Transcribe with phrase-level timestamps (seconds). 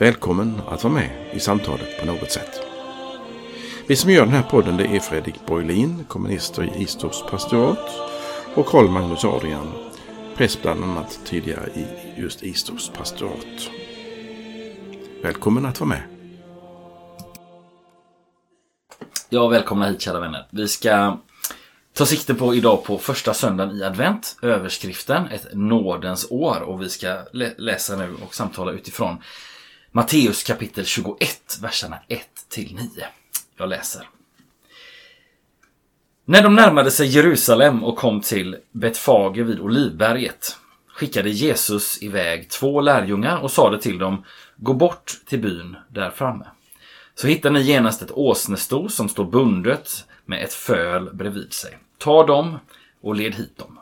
[0.00, 2.60] Välkommen att vara med i samtalet på något sätt.
[3.86, 7.90] Vi som gör den här podden det är Fredrik Borglin, kommunister i Istorps pastorat
[8.54, 9.72] och Karl Magnus Adrian,
[10.36, 11.86] präst bland annat tidigare i
[12.20, 13.70] just Istorps pastorat.
[15.22, 16.02] Välkommen att vara med.
[19.28, 20.46] Ja, välkomna hit kära vänner.
[20.50, 21.18] Vi ska
[21.92, 24.36] ta sikte på idag på första söndagen i advent.
[24.42, 26.60] Överskriften, ett nådens år.
[26.60, 29.16] Och vi ska lä läsa nu och samtala utifrån
[29.92, 33.06] Matteus kapitel 21, verserna 1 till 9.
[33.56, 34.08] Jag läser.
[36.24, 40.56] När de närmade sig Jerusalem och kom till Betfage vid Olivberget
[40.88, 44.24] skickade Jesus iväg två lärjungar och sade till dem
[44.56, 46.46] Gå bort till byn där framme.
[47.14, 51.78] Så hittar ni genast ett åsnesto som står bundet med ett föl bredvid sig.
[51.98, 52.58] Ta dem
[53.02, 53.80] och led hit dem.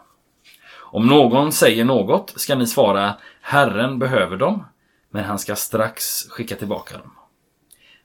[0.77, 4.65] Om någon säger något ska ni svara Herren behöver dem,
[5.11, 7.11] men han ska strax skicka tillbaka dem.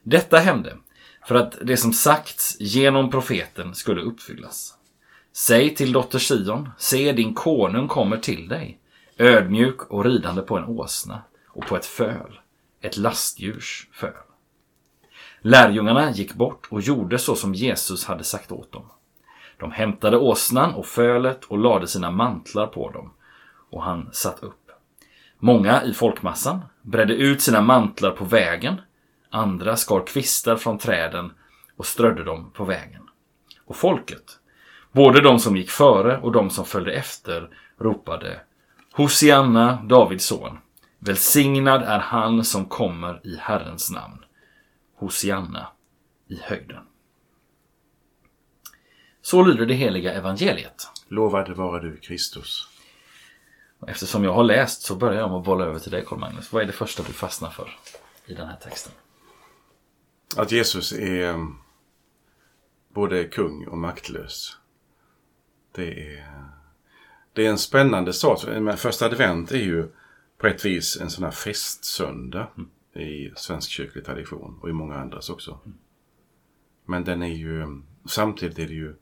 [0.02, 0.76] Detta hände
[1.26, 4.74] för att det som sagts genom profeten skulle uppfyllas.
[5.32, 8.78] Säg till dotter Sion, se din konung kommer till dig,
[9.18, 12.40] ödmjuk och ridande på en åsna och på ett föl,
[12.80, 14.12] ett lastdjurs föl.
[15.40, 18.90] Lärjungarna gick bort och gjorde så som Jesus hade sagt åt dem.
[19.58, 23.12] De hämtade åsnan och fölet och lade sina mantlar på dem,
[23.70, 24.63] och han satt upp.
[25.44, 28.80] Många i folkmassan bredde ut sina mantlar på vägen,
[29.30, 31.32] andra skar kvistar från träden
[31.76, 33.02] och strödde dem på vägen.
[33.64, 34.38] Och folket,
[34.92, 37.48] både de som gick före och de som följde efter,
[37.78, 38.40] ropade
[38.92, 40.58] Hosianna, Davids son.
[40.98, 44.24] Välsignad är han som kommer i Herrens namn.
[44.96, 45.66] Hosianna
[46.28, 46.82] i höjden.
[49.22, 50.88] Så lyder det heliga evangeliet.
[51.08, 52.73] Lovad vare du Kristus.
[53.88, 56.52] Eftersom jag har läst så börjar jag med att bolla över till dig Carl Magnus.
[56.52, 57.78] Vad är det första du fastnar för
[58.26, 58.92] i den här texten?
[60.36, 61.46] Att Jesus är
[62.88, 64.58] både kung och maktlös.
[65.72, 66.28] Det är,
[67.32, 68.40] det är en spännande start.
[68.76, 69.88] Första advent är ju
[70.38, 72.70] på ett vis en sån här festsöndag mm.
[73.08, 75.60] i svensk kyrklig tradition och i många andras också.
[75.64, 75.78] Mm.
[76.84, 78.94] Men den är ju, samtidigt är det ju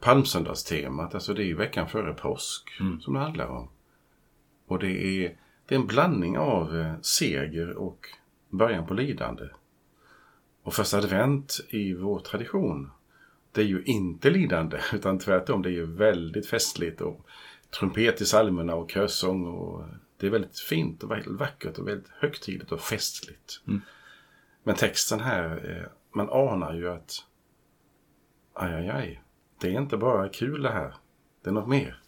[0.00, 3.00] palmsöndagstemat, alltså det är ju veckan före påsk mm.
[3.00, 3.68] som det handlar om.
[4.72, 8.08] Och det är, det är en blandning av eh, seger och
[8.50, 9.48] början på lidande.
[10.62, 12.90] Och första advent i vår tradition,
[13.52, 17.26] det är ju inte lidande utan tvärtom, det är ju väldigt festligt och
[17.78, 19.84] trumpet i psalmerna och körsång och
[20.16, 23.62] det är väldigt fint och väldigt vackert och väldigt högtidligt och festligt.
[23.68, 23.80] Mm.
[24.62, 27.12] Men texten här, eh, man anar ju att
[28.54, 29.22] aj, aj, aj,
[29.60, 30.94] det är inte bara kul det här.
[31.42, 32.02] Det är något mer.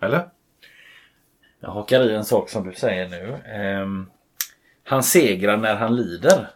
[0.00, 0.30] Eller?
[1.60, 3.40] Jag hakar i en sak som du säger nu.
[3.82, 4.10] Um,
[4.84, 6.50] han segrar när han lider.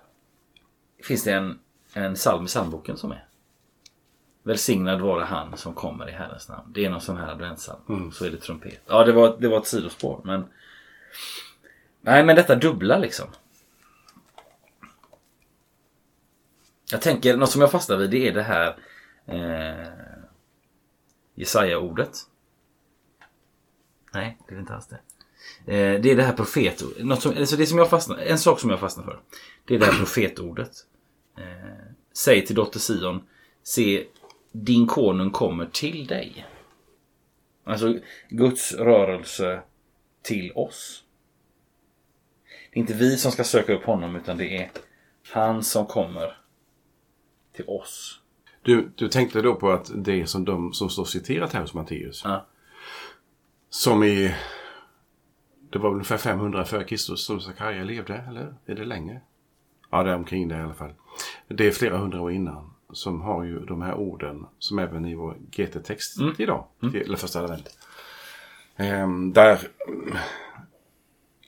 [1.03, 1.59] Finns det en,
[1.95, 3.25] en psalm i psalmboken som är.
[4.43, 6.73] Välsignad vare han som kommer i Herrens namn.
[6.73, 7.81] Det är någon sån här adventssalm.
[7.89, 8.13] Mm.
[8.13, 8.81] Så är det trumpet.
[8.87, 10.21] Ja, det var, det var ett sidospår.
[10.25, 10.45] Men...
[12.01, 13.27] Nej, men detta dubbla liksom.
[16.91, 18.77] Jag tänker, något som jag fastnar vid det är det här
[19.27, 19.89] eh,
[21.35, 22.19] Jesaja-ordet.
[24.15, 25.01] Nej, det är inte alls det.
[25.67, 27.11] Eh, det är det här profetordet.
[27.11, 29.21] alltså det som jag fastnar, en sak som jag fastnar för.
[29.65, 30.73] Det är det här profetordet.
[31.39, 33.23] Eh, säg till dotter Sion.
[33.63, 34.07] Se,
[34.53, 36.47] din konung kommer till dig.
[37.65, 39.63] Alltså Guds rörelse
[40.23, 41.05] till oss.
[42.73, 44.71] Det är inte vi som ska söka upp honom utan det är
[45.33, 46.37] han som kommer
[47.53, 48.21] till oss.
[48.63, 52.23] Du, du tänkte då på att det som, de, som står citerat här hos Matteus.
[52.25, 52.47] Ja.
[53.75, 54.35] Som i...
[55.71, 58.55] Det var ungefär 500 före Kristus som Sakarja levde, eller?
[58.67, 59.21] Är det längre?
[59.91, 60.95] Ja, det är omkring det i alla fall.
[61.49, 62.71] Det är flera hundra år innan.
[62.93, 66.35] Som har ju de här orden som även i vår GT-text mm.
[66.39, 66.67] idag.
[66.83, 66.95] Mm.
[66.95, 67.79] Eller första advent.
[68.77, 69.59] Ehm, där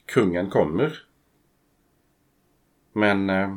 [0.05, 0.97] kungen kommer.
[2.93, 3.29] Men...
[3.29, 3.55] Eh,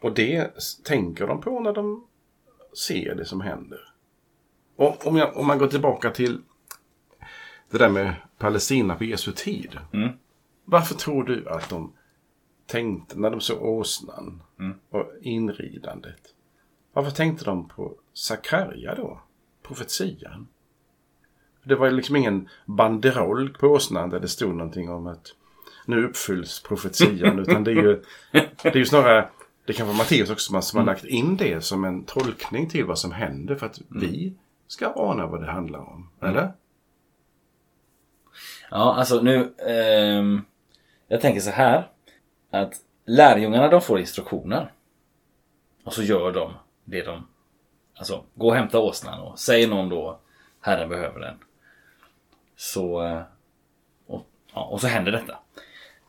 [0.00, 0.50] och det
[0.84, 2.06] tänker de på när de
[2.86, 3.80] ser det som händer.
[4.76, 6.42] Och om, jag, om man går tillbaka till
[7.70, 9.78] det där med Palestina på Jesu tid.
[9.92, 10.08] Mm.
[10.64, 11.92] Varför tror du att de
[12.66, 14.42] tänkte när de såg åsnan
[14.90, 16.34] och inridandet?
[16.92, 19.20] Varför tänkte de på Sakarja då?
[19.62, 20.48] Profetian?
[21.64, 25.34] Det var liksom ingen banderoll på åsnan där det stod någonting om att
[25.86, 27.38] nu uppfylls profetian.
[27.48, 28.02] utan det är ju,
[28.62, 29.28] det är ju snarare,
[29.64, 32.68] det kan vara Matteus också som har, som har lagt in det som en tolkning
[32.68, 34.32] till vad som händer för att vi
[34.66, 36.08] ska ana vad det handlar om.
[36.20, 36.52] Eller?
[38.70, 39.54] Ja, alltså nu...
[39.58, 40.42] ehm,
[41.08, 41.88] jag tänker så här.
[42.50, 42.74] Att
[43.06, 44.72] lärjungarna de får instruktioner.
[45.84, 46.52] Och så gör de
[46.84, 47.26] det de...
[47.96, 50.18] Alltså, gå och hämta åsnan och säger någon då
[50.60, 51.38] Herren behöver den.
[52.56, 53.06] Så...
[53.06, 53.22] Eh,
[54.06, 55.38] och, ja, och så händer detta.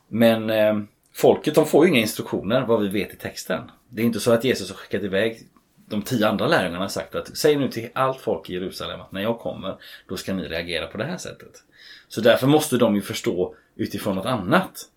[0.08, 0.80] Men eh,
[1.14, 3.72] folket de får ju inga instruktioner vad vi vet i texten.
[3.90, 5.48] Det är inte så att Jesus har skickat iväg
[5.90, 9.12] de tio andra lärjungarna har sagt att säg nu till allt folk i Jerusalem att
[9.12, 9.76] när jag kommer
[10.08, 11.64] då ska ni reagera på det här sättet.
[12.08, 14.90] Så därför måste de ju förstå utifrån något annat.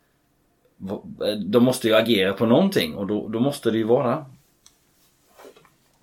[1.47, 4.27] De måste ju agera på någonting och då, då måste det ju vara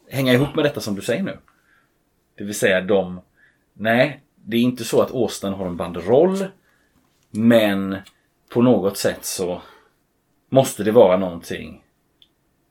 [0.09, 1.37] hänga ihop med detta som du säger nu.
[2.35, 3.21] Det vill säga de
[3.73, 6.47] Nej, det är inte så att åsnan har en banderoll
[7.31, 7.97] men
[8.49, 9.61] på något sätt så
[10.49, 11.83] måste det vara någonting.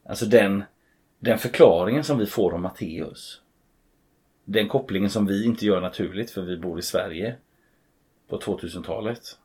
[0.08, 0.64] Alltså den,
[1.18, 3.40] den förklaringen som vi får om Matteus.
[4.44, 7.36] Den kopplingen som vi inte gör naturligt för vi bor i Sverige
[8.28, 9.38] på 2000-talet.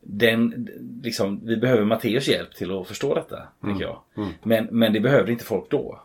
[0.00, 0.68] Den,
[1.02, 4.00] liksom, vi behöver Matteus hjälp till att förstå detta, tycker jag.
[4.42, 6.00] Men, men det behöver inte folk då.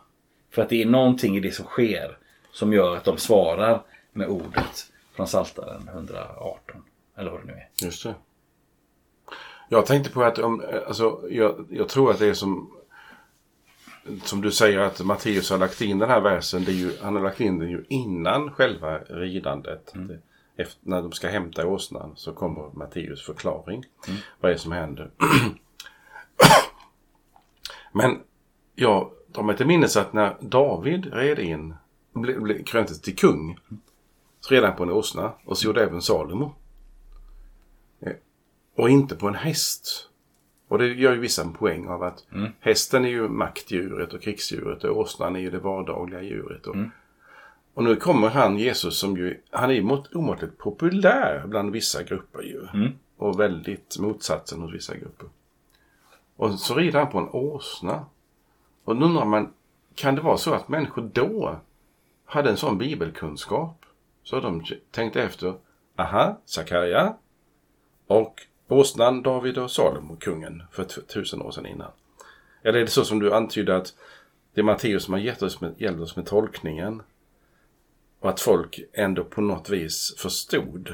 [0.49, 2.17] För att det är någonting i det som sker
[2.51, 6.83] som gör att de svarar med ordet från Psaltaren 118.
[7.15, 7.69] Eller vad det nu är.
[7.85, 8.15] Just det.
[9.69, 12.74] Jag tänkte på att om, alltså, jag, jag tror att det är som
[14.23, 16.63] som du säger att Matteus har lagt in den här versen.
[16.63, 19.91] Det är ju, han har lagt in den ju innan själva ridandet.
[19.93, 20.19] Det,
[20.57, 23.83] efter, när de ska hämta åsnan så kommer Matteus förklaring.
[24.39, 25.11] Vad är det som händer?
[27.91, 28.19] Men
[28.75, 31.73] jag drar mig till minnes att när David red in,
[32.13, 33.59] blev, blev kröntes till kung.
[34.39, 36.55] Så red han på en åsna och så gjorde även Salomo.
[38.01, 38.13] Eh,
[38.75, 40.09] Och inte på en häst.
[40.67, 42.23] Och det gör ju vissa en poäng av att
[42.59, 46.67] hästen är ju maktdjuret och krigsdjuret och åsnan är ju det vardagliga djuret.
[46.67, 46.75] Och,
[47.73, 52.03] och nu kommer han, Jesus, som ju, han är ju mått- omåttligt populär bland vissa
[52.03, 52.67] grupper ju.
[53.17, 55.29] Och väldigt motsatsen hos vissa grupper.
[56.35, 58.05] Och så rider han på en åsna.
[58.83, 59.53] Och nu undrar man,
[59.95, 61.59] kan det vara så att människor då
[62.25, 63.85] hade en sån bibelkunskap?
[64.23, 65.53] Så de tänkte efter,
[65.95, 67.15] aha, Sakarja
[68.07, 71.91] och åsnan David och Salomo, kungen, för tusen år sedan innan.
[72.63, 73.93] Eller är det så som du antydde att
[74.53, 77.01] det är Matteus som har gett oss med, hjälpt oss med tolkningen
[78.19, 80.93] och att folk ändå på något vis förstod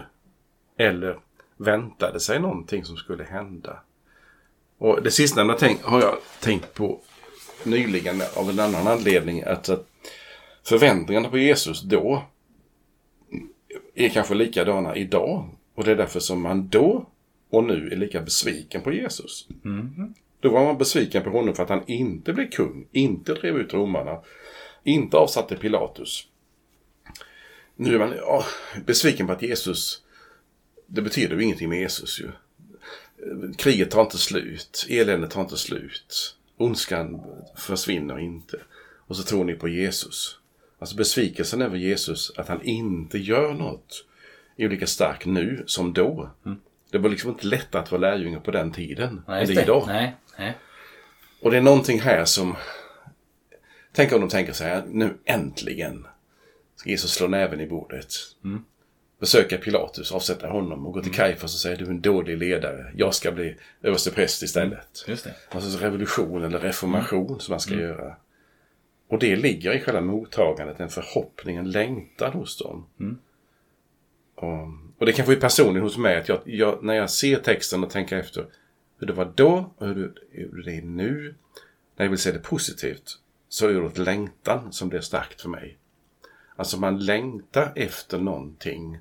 [0.77, 1.19] eller
[1.57, 3.79] väntade sig någonting som skulle hända.
[4.77, 6.99] Och det sistnämnda tänk, har jag tänkt på
[7.63, 9.43] nyligen av en annan anledning.
[9.43, 9.87] Att, att
[10.63, 12.23] förväntningarna på Jesus då
[13.95, 15.49] är kanske likadana idag.
[15.75, 17.05] Och det är därför som man då
[17.51, 19.47] och nu är lika besviken på Jesus.
[20.39, 23.73] Då var man besviken på honom för att han inte blev kung, inte drev ut
[23.73, 24.19] romarna,
[24.83, 26.27] inte avsatte Pilatus.
[27.75, 28.45] Nu är man ja,
[28.85, 30.03] besviken på att Jesus,
[30.87, 32.31] det betyder ju ingenting med Jesus ju.
[33.57, 37.21] Kriget tar inte slut, eländet tar inte slut, ondskan
[37.55, 38.59] försvinner inte.
[39.07, 40.37] Och så tror ni på Jesus.
[40.79, 44.05] Alltså besvikelsen över Jesus, att han inte gör något,
[44.57, 46.29] är ju lika stark nu som då.
[46.91, 49.21] Det var liksom inte lätt att vara lärjunge på den tiden.
[49.27, 49.83] Nej, det idag.
[49.87, 50.57] Nej, nej.
[51.41, 52.55] Och det är någonting här som...
[53.93, 56.07] Tänk om de tänker så här, nu äntligen
[56.75, 58.13] ska Jesus slå näven i bordet.
[59.19, 62.91] Besöka Pilatus, avsätta honom och gå till Kajfas och säga du är en dålig ledare.
[62.95, 65.05] Jag ska bli överstepräst istället.
[65.07, 65.35] Just det.
[65.49, 68.15] Alltså revolution eller reformation som man ska göra.
[69.07, 72.87] Och det ligger i själva mottagandet, en förhoppning, en längtan hos dem.
[74.41, 74.67] Och,
[74.97, 77.89] och det kanske är personligen hos mig att jag, jag, när jag ser texten och
[77.89, 78.45] tänker efter
[78.99, 80.13] hur det var då och hur
[80.65, 81.35] det, är nu.
[81.95, 83.17] När jag vill se det positivt
[83.49, 85.77] så är det ett längtan som blir starkt för mig.
[86.55, 88.99] Alltså man längtar efter någonting.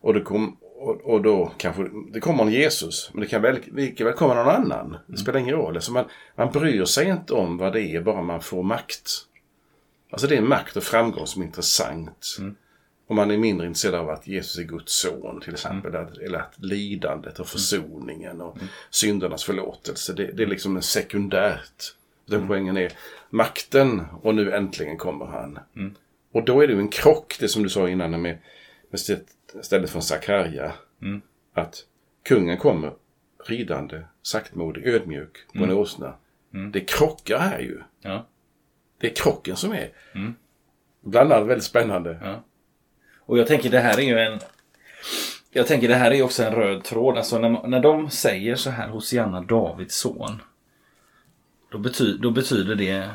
[0.00, 3.58] Och, det kom, och, och då kanske det kommer en Jesus, men det kan väl,
[3.72, 4.96] lika väl komma någon annan.
[5.06, 5.74] Det spelar ingen roll.
[5.74, 6.04] Alltså man,
[6.36, 9.10] man bryr sig inte om vad det är, bara man får makt.
[10.10, 12.36] Alltså det är makt och framgång som är intressant.
[13.14, 15.96] Och man är mindre intresserad av att Jesus är Guds son till exempel.
[15.96, 18.58] Att, eller att lidandet och försoningen och
[18.90, 20.12] syndernas förlåtelse.
[20.12, 21.94] Det, det är liksom en sekundärt.
[22.26, 22.92] Den poängen är
[23.30, 25.58] makten och nu äntligen kommer han.
[26.32, 28.38] Och då är det ju en krock, det som du sa innan med,
[28.90, 30.72] med stä- stället från Sakarja.
[31.52, 31.84] Att
[32.22, 32.92] kungen kommer
[33.46, 36.14] ridande, saktmodig, ödmjuk på en åsna.
[36.54, 36.72] Mm.
[36.72, 37.80] Det krockar här ju.
[38.00, 38.26] Ja.
[39.00, 39.92] Det är krocken som är.
[40.14, 40.34] Mm.
[41.00, 42.18] Bland annat väldigt spännande.
[42.22, 42.44] Ja.
[43.26, 44.40] Och jag tänker det här är ju en
[45.50, 47.16] Jag tänker det här är också en röd tråd.
[47.16, 50.42] Alltså när, när de säger så här Hosianna Davids son.
[51.70, 53.08] Då, bety, då betyder det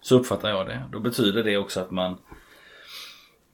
[0.00, 0.82] Så uppfattar jag det.
[0.92, 2.16] Då betyder det också att man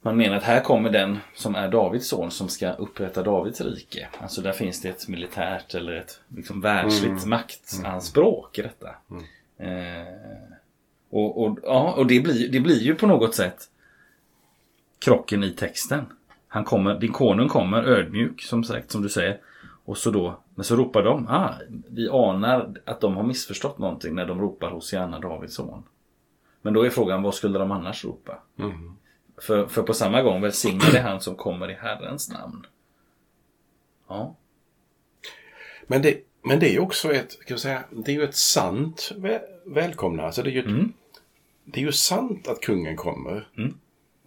[0.01, 4.07] Man menar att här kommer den som är Davids son som ska upprätta Davids rike.
[4.19, 8.89] Alltså där finns det ett militärt eller ett liksom världsligt maktanspråk i detta.
[9.57, 10.13] Eh,
[11.09, 13.67] och, och, ja, och det, blir, det blir ju på något sätt
[15.05, 16.05] krocken i texten.
[16.47, 19.39] Han kommer, din konung kommer ödmjuk som sagt som du säger.
[19.85, 21.53] Och så då, men så ropar de, ah,
[21.89, 25.83] vi anar att de har missförstått någonting när de ropar Hosianna Davids son.
[26.61, 28.39] Men då är frågan, vad skulle de annars ropa?
[28.59, 28.97] Mm.
[29.41, 32.65] För, för på samma gång välsignade han som kommer i Herrens namn.
[34.07, 34.35] Ja.
[35.87, 38.35] Men, det, men det är ju också ett, kan jag säga, det är ju ett
[38.35, 40.23] sant vä välkomna.
[40.23, 40.93] Alltså det är ju ett, Mm.
[41.65, 43.47] det är ju sant att kungen kommer.
[43.57, 43.77] Mm.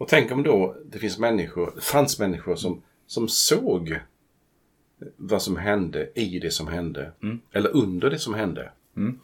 [0.04, 4.00] Och tänk om då det finns människor, det fanns människor som, som såg
[5.16, 7.12] vad som hände i det som hände.
[7.23, 7.40] Mm.
[7.52, 8.70] Eller under det som hände.
[8.96, 9.20] Mm.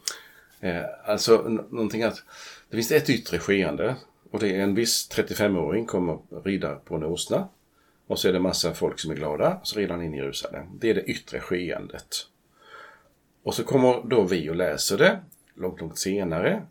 [0.59, 1.37] Eh, alltså
[1.69, 2.23] någonting att
[2.69, 3.95] det finns ett yttre skeende.
[4.31, 7.47] Och det är en viss 35-åring kommer rida på en åsna.
[8.07, 9.59] Och så är det massa folk som är glada.
[9.63, 10.65] Så rider han in i Jerusalem.
[10.79, 12.27] Det är det yttre skeendet.
[13.43, 15.19] Och så kommer då vi och läser det
[15.55, 16.61] långt, långt senare.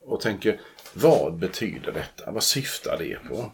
[0.00, 0.60] Och tänker,
[1.02, 2.30] vad betyder detta?
[2.30, 3.52] Vad syftar det på?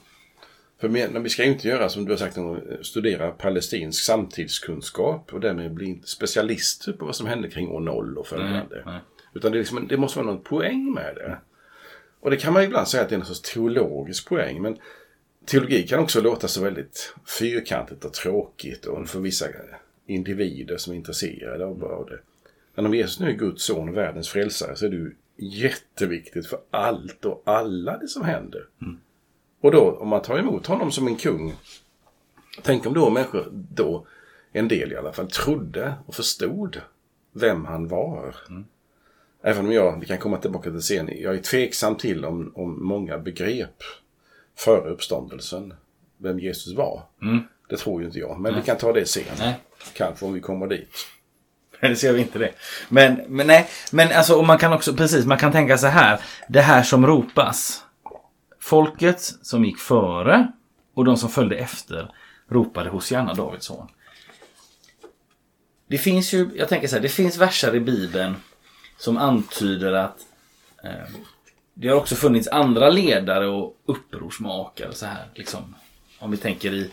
[0.80, 2.38] För men, vi ska inte göra som du har sagt,
[2.86, 8.26] studera palestinsk samtidskunskap och därmed bli specialister på vad som hände kring år 0 och
[8.26, 8.82] följande.
[8.86, 9.00] nej.
[9.34, 11.38] Utan det, liksom, det måste vara någon poäng med det.
[12.20, 14.62] Och det kan man ibland säga att det är en sorts teologisk poäng.
[14.62, 14.78] Men
[15.46, 19.46] teologi kan också låta så väldigt fyrkantigt och tråkigt och för vissa
[20.06, 22.18] individer som är intresserade av av det.
[22.74, 26.46] Men om Jesus nu är Guds son och världens frälsare så är det ju jätteviktigt
[26.46, 28.66] för allt och alla det som händer.
[29.60, 31.54] Och då, om man tar emot honom som en kung.
[32.62, 34.06] Tänk om då människor, då,
[34.52, 36.80] en del i alla fall, trodde och förstod
[37.32, 38.36] vem han var.
[39.42, 42.86] Även om jag, vi kan komma tillbaka till sen, jag är tveksam till om, om
[42.86, 43.82] många begrep
[44.56, 45.74] före uppståndelsen
[46.18, 47.02] vem Jesus var.
[47.22, 47.38] Mm.
[47.68, 49.22] Det tror ju inte jag, men vi kan ta det sen.
[49.38, 49.60] Nej.
[49.92, 50.88] Kanske om vi kommer dit.
[51.88, 52.50] Det ser vi inte det.
[52.88, 56.20] Men, men nej, men alltså och man kan också, precis, man kan tänka så här.
[56.48, 57.84] Det här som ropas.
[58.60, 60.52] Folket som gick före
[60.94, 62.10] och de som följde efter
[62.48, 63.88] ropade Hosianna Davids son.
[65.88, 68.36] Det finns ju, jag tänker så här, det finns verser i Bibeln
[68.98, 70.18] som antyder att
[70.84, 70.90] eh,
[71.74, 75.26] det har också funnits andra ledare och upprorsmakare så här.
[75.34, 75.74] Liksom,
[76.18, 76.90] om vi tänker i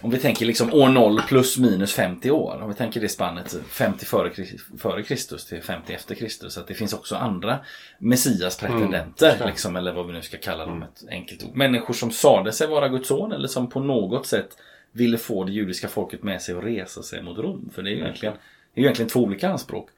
[0.00, 2.58] om vi tänker liksom år 0 plus minus 50 år.
[2.62, 4.30] Om vi tänker det spannet 50 före,
[4.78, 6.58] före Kristus till 50 efter Kristus.
[6.58, 7.58] Att det finns också andra
[7.98, 9.36] Messias pretendenter.
[9.36, 9.48] Mm.
[9.48, 10.82] liksom, eller vad vi nu ska kalla dem.
[10.82, 11.56] Ett enkelt ord.
[11.56, 13.32] Människor som sade sig vara Guds son.
[13.32, 14.48] Eller som på något sätt
[14.92, 17.70] ville få det judiska folket med sig och resa sig mot Rom.
[17.74, 18.34] För det är ju egentligen,
[18.74, 19.88] det är egentligen två olika anspråk.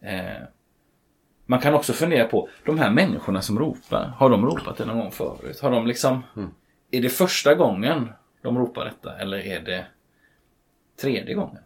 [0.00, 0.42] Eh,
[1.46, 4.12] man kan också fundera på de här människorna som ropar.
[4.16, 5.60] Har de ropat det någon gång förut?
[5.60, 6.22] Har de liksom...
[6.90, 8.08] Är det första gången
[8.42, 9.18] de ropar detta?
[9.18, 9.86] Eller är det
[11.00, 11.62] tredje gången?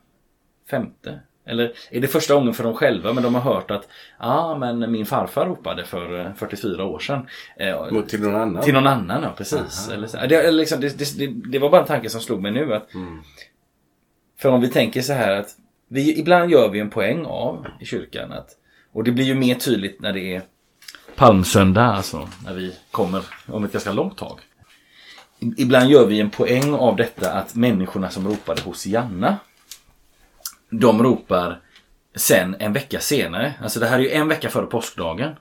[0.71, 1.21] Femte?
[1.47, 4.93] Eller är det första gången för dem själva men de har hört att ah, men
[4.93, 7.27] min farfar ropade för eh, 44 år sedan.
[7.57, 8.63] Eh, till någon annan.
[8.63, 9.89] till någon annan, ja precis.
[9.93, 10.19] Eller så.
[10.29, 12.75] Det, liksom, det, det, det, var bara en tanke som slog mig nu.
[12.75, 12.89] att
[14.39, 15.49] För om vi tänker så här att
[15.89, 18.33] vi, ibland gör vi en poäng av i kyrkan.
[18.33, 18.51] Att,
[18.93, 20.43] och det blir ju mer tydligt när det är
[21.17, 24.41] palmsöndag, alltså när vi kommer om ett ganska långt tag.
[25.39, 29.39] Ibland gör vi en poäng av detta att människorna som ropade hos Janna
[30.71, 31.61] de ropar
[32.15, 33.55] sen en vecka senare.
[33.63, 35.37] Alltså det här är ju en vecka före påskdagen.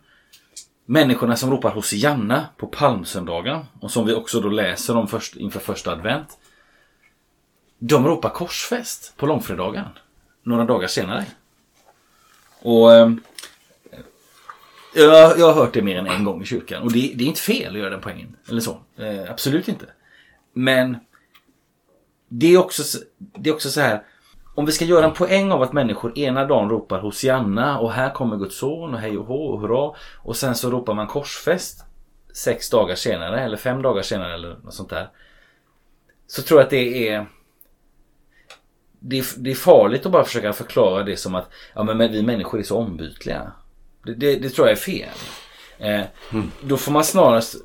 [0.86, 5.36] Människorna som ropar hos Janna på palmsöndagen och som vi också då läser om först,
[5.36, 6.38] inför första advent.
[7.80, 9.88] De ropar korsfäst på långfredagen.
[10.44, 11.26] Några dagar senare.
[12.62, 13.22] Och ehm,
[14.96, 16.84] jag, jag har hört det mer än en gång i kyrkan.
[16.84, 18.36] Och det, det är inte fel att göra den poängen.
[18.50, 18.78] Eller så.
[18.98, 19.86] Eh, absolut inte.
[20.54, 20.98] Men
[22.30, 24.04] det är, också, det är också så här.
[24.56, 28.10] Om vi ska göra en poäng av att människor ena dagen ropar Hosianna och här
[28.10, 29.96] kommer Guds son och hej och hå och hurra.
[30.24, 31.86] Och sen så ropar man korsfäst
[32.34, 35.10] sex dagar senare eller fem dagar senare eller något sånt där.
[36.28, 37.26] Så tror jag att det är
[39.00, 42.24] det är, det är farligt att bara försöka förklara det som att ja, men vi
[42.24, 43.52] människor är så ombytliga.
[44.06, 45.10] Det, det, det tror jag är fel.
[45.78, 46.02] Eh,
[46.62, 47.56] Då får man snarast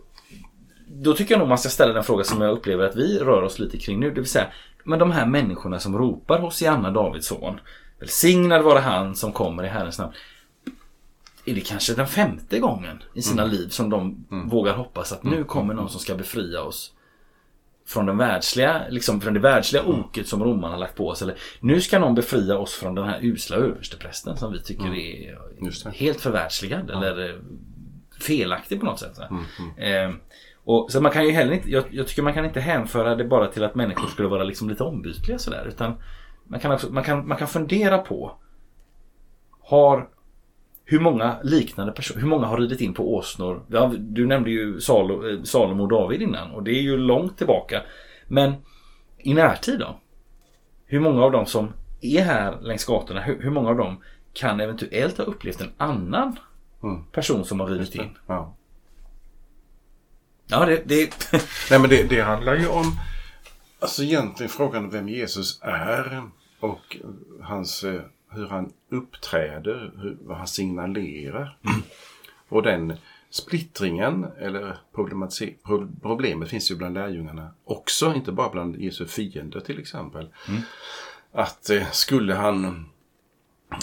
[0.86, 3.42] Då tycker jag nog man ska ställa den fråga som jag upplever att vi rör
[3.42, 4.10] oss lite kring nu.
[4.10, 4.46] Det vill säga,
[4.84, 7.60] men de här människorna som ropar hos Janna Davids son.
[7.98, 10.12] Välsignad vare han som kommer i Herrens namn.
[11.44, 15.44] Är det kanske den femte gången i sina liv som de vågar hoppas att nu
[15.44, 16.92] kommer någon som ska befria oss
[17.90, 21.22] från, den världsliga, liksom från det världsliga oket som romarna har lagt på oss.
[21.22, 25.38] Eller nu ska någon befria oss från den här usla översteprästen som vi tycker är
[25.64, 25.90] Just det.
[25.90, 26.90] helt förvärldsligad.
[26.90, 27.34] Eller eh,
[28.20, 29.18] felaktig på något sätt.
[29.76, 30.10] Eh,
[30.64, 33.24] och, så man kan ju heller inte, jag, jag tycker man kan inte hänföra det
[33.24, 35.64] bara till att människor skulle vara liksom lite ombytliga sådär.
[35.68, 35.94] Utan
[36.44, 38.38] man kan, också, man, kan, man kan fundera på
[39.62, 40.08] har
[40.90, 43.62] hur många liknande personer, hur många har ridit in på åsnor?
[43.68, 47.38] Ja, du nämnde ju Salo, eh, Salomo och David innan och det är ju långt
[47.38, 47.82] tillbaka.
[48.28, 48.54] Men
[49.18, 50.00] i närtid då?
[50.86, 54.60] Hur många av dem som är här längs gatorna, hur, hur många av dem kan
[54.60, 56.36] eventuellt ha upplevt en annan
[56.82, 57.04] Mm.
[57.04, 58.18] person som har ridit in?
[58.26, 58.54] Ja.
[60.46, 60.82] Ja, det...
[60.88, 61.32] det
[61.70, 62.98] Nej men det, det handlar ju om
[63.80, 66.22] Alltså egentligen frågan vem Jesus är
[66.60, 66.96] och
[67.42, 68.00] hans, eh,
[68.30, 71.58] hur han uppträder, hur, vad han signalerar.
[72.48, 72.96] Och den
[73.30, 74.76] splittringen eller
[76.02, 80.28] problemet finns ju bland lärjungarna också, inte bara bland Jesu fiender till exempel.
[81.32, 82.86] Att eh, skulle han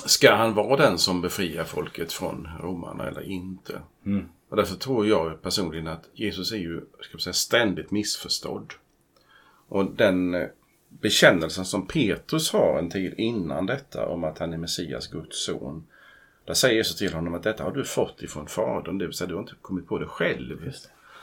[0.05, 3.81] Ska han vara den som befriar folket från romarna eller inte?
[4.49, 8.73] Och därför tror jag personligen att Jesus är ju ska säga, ständigt missförstådd.
[9.67, 10.47] Och den eh,
[11.01, 15.87] bekännelsen som Petrus har en tid innan detta om att han är Messias, Guds son.
[16.45, 19.27] Där säger Jesus till honom att detta har du fått ifrån Fadern, det vill säga
[19.27, 20.71] du har inte kommit på det själv.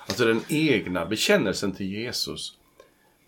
[0.07, 2.59] Alltså den egna bekännelsen till Jesus,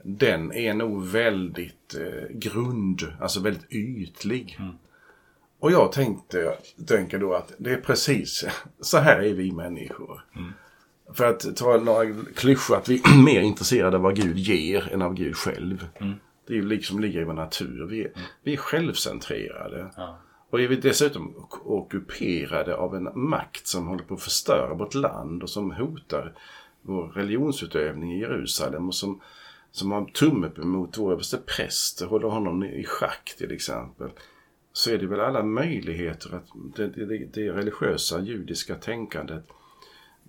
[0.02, 4.58] den är nog väldigt eh, grund, alltså väldigt ytlig.
[5.58, 8.44] Och jag tänkte, tänker då att det är precis
[8.80, 10.24] så här är vi människor.
[11.14, 15.02] För att ta några klyschor, att vi är mer intresserade av vad Gud ger än
[15.02, 15.86] av Gud själv.
[16.46, 17.86] Det är liksom ligger i vår natur.
[17.86, 18.10] Vi är,
[18.42, 19.90] vi är självcentrerade.
[19.96, 20.18] Ja.
[20.50, 25.42] Och är vi dessutom ockuperade av en makt som håller på att förstöra vårt land
[25.42, 26.32] och som hotar
[26.82, 29.20] vår religionsutövning i Jerusalem och som,
[29.70, 34.10] som har tumme mot vår överste präst och håller honom i schack till exempel.
[34.72, 39.46] Så är det väl alla möjligheter att det, det, det religiösa judiska tänkandet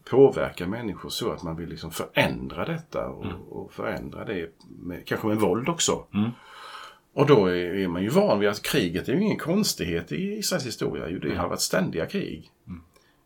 [0.09, 5.27] påverkar människor så att man vill liksom förändra detta och, och förändra det med, kanske
[5.27, 6.03] med våld också.
[7.13, 10.37] Och då är, är man ju van vid att kriget är ju ingen konstighet i
[10.37, 11.19] Israels historia.
[11.19, 12.51] Det har varit ständiga krig.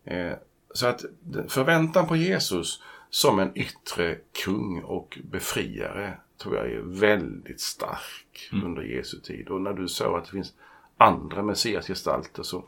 [0.06, 0.34] Eh,
[0.74, 1.06] så att
[1.48, 8.82] förväntan på Jesus som en yttre kung och befriare tror jag är väldigt stark under
[8.82, 9.50] Jesu tid.
[9.50, 10.54] Och när du sa att det finns
[10.98, 12.64] andra messiasgestalter så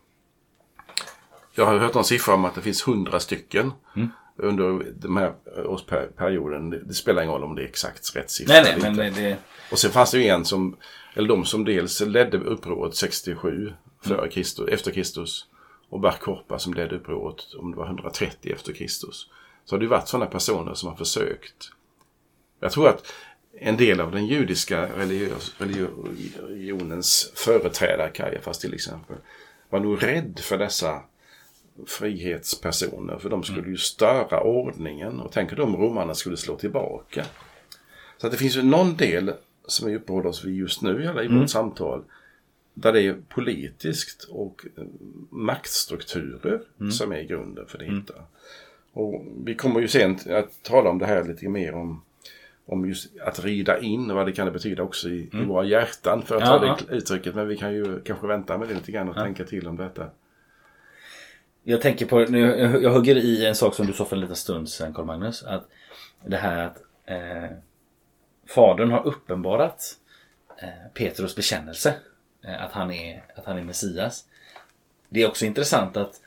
[1.56, 3.72] jag har hört någon siffra om att det finns hundra stycken
[4.38, 5.34] under den här
[5.66, 6.70] årsperioden.
[6.70, 8.54] Det, spelar ingen roll om det är exakt rätt siffra.
[8.54, 9.22] nej, nej, men inte.
[9.22, 9.38] det,
[9.72, 10.78] Och sen fanns det ju en som,
[11.14, 15.46] eller de som dels ledde upproret 67 före Kristus, efter Kristus
[15.90, 19.30] och Bar Korpa som ledde upproret om det var 130 efter Kristus.
[19.66, 21.72] Så har det ju varit sådana personer som har försökt.
[22.60, 23.14] Jag tror att
[23.60, 24.90] en del av den judiska
[26.40, 29.18] religionens företrädare, Kajafas till exempel,
[29.70, 31.02] var nog rädd för dessa
[31.88, 33.18] frihetspersoner.
[33.18, 37.26] För de skulle ju störa ordningen och tänk om romarna skulle slå tillbaka.
[38.18, 39.34] Så det finns ju någon del
[39.68, 42.04] som vi uppehåller oss vid just nu i vårt samtal.
[42.74, 44.84] Där det är politiskt och eh,
[45.30, 48.26] maktstrukturer som är grunden för det hela.
[48.94, 52.02] Och vi kommer ju sen att tala om det här lite mer om,
[52.66, 56.22] om just att rida in och vad det kan betyda också i, i våra hjärtan
[56.22, 56.78] för att Ja, ta ja.
[56.88, 57.36] det uttrycket.
[57.36, 60.10] Men vi kan ju kanske vänta med det lite grann och tänka till om detta.
[61.64, 64.22] Jag tänker på, nu, jag, jag hugger i en sak som du sa för en
[64.22, 65.44] liten stund sedan Carl Magnus.
[65.44, 65.68] Att
[66.26, 67.58] det här att eh,
[68.48, 69.96] Fadern har uppenbarat
[70.62, 71.96] eh, Petrus bekännelse.
[72.46, 74.26] Eh, att, han är, att han är Messias.
[75.10, 76.22] Det är också intressant att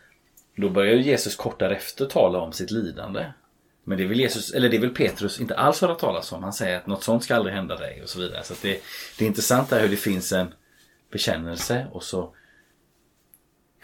[0.57, 3.25] då börjar Jesus kort därefter tala om sitt lidande.
[3.85, 6.42] Men det vill Jesus, eller det vill Petrus inte alls höra talas om.
[6.42, 8.44] Han säger att något sånt ska aldrig hända dig och så vidare.
[8.44, 8.81] Så att det,
[9.18, 10.55] det är intressant där hur det finns en
[11.11, 12.35] bekännelse och så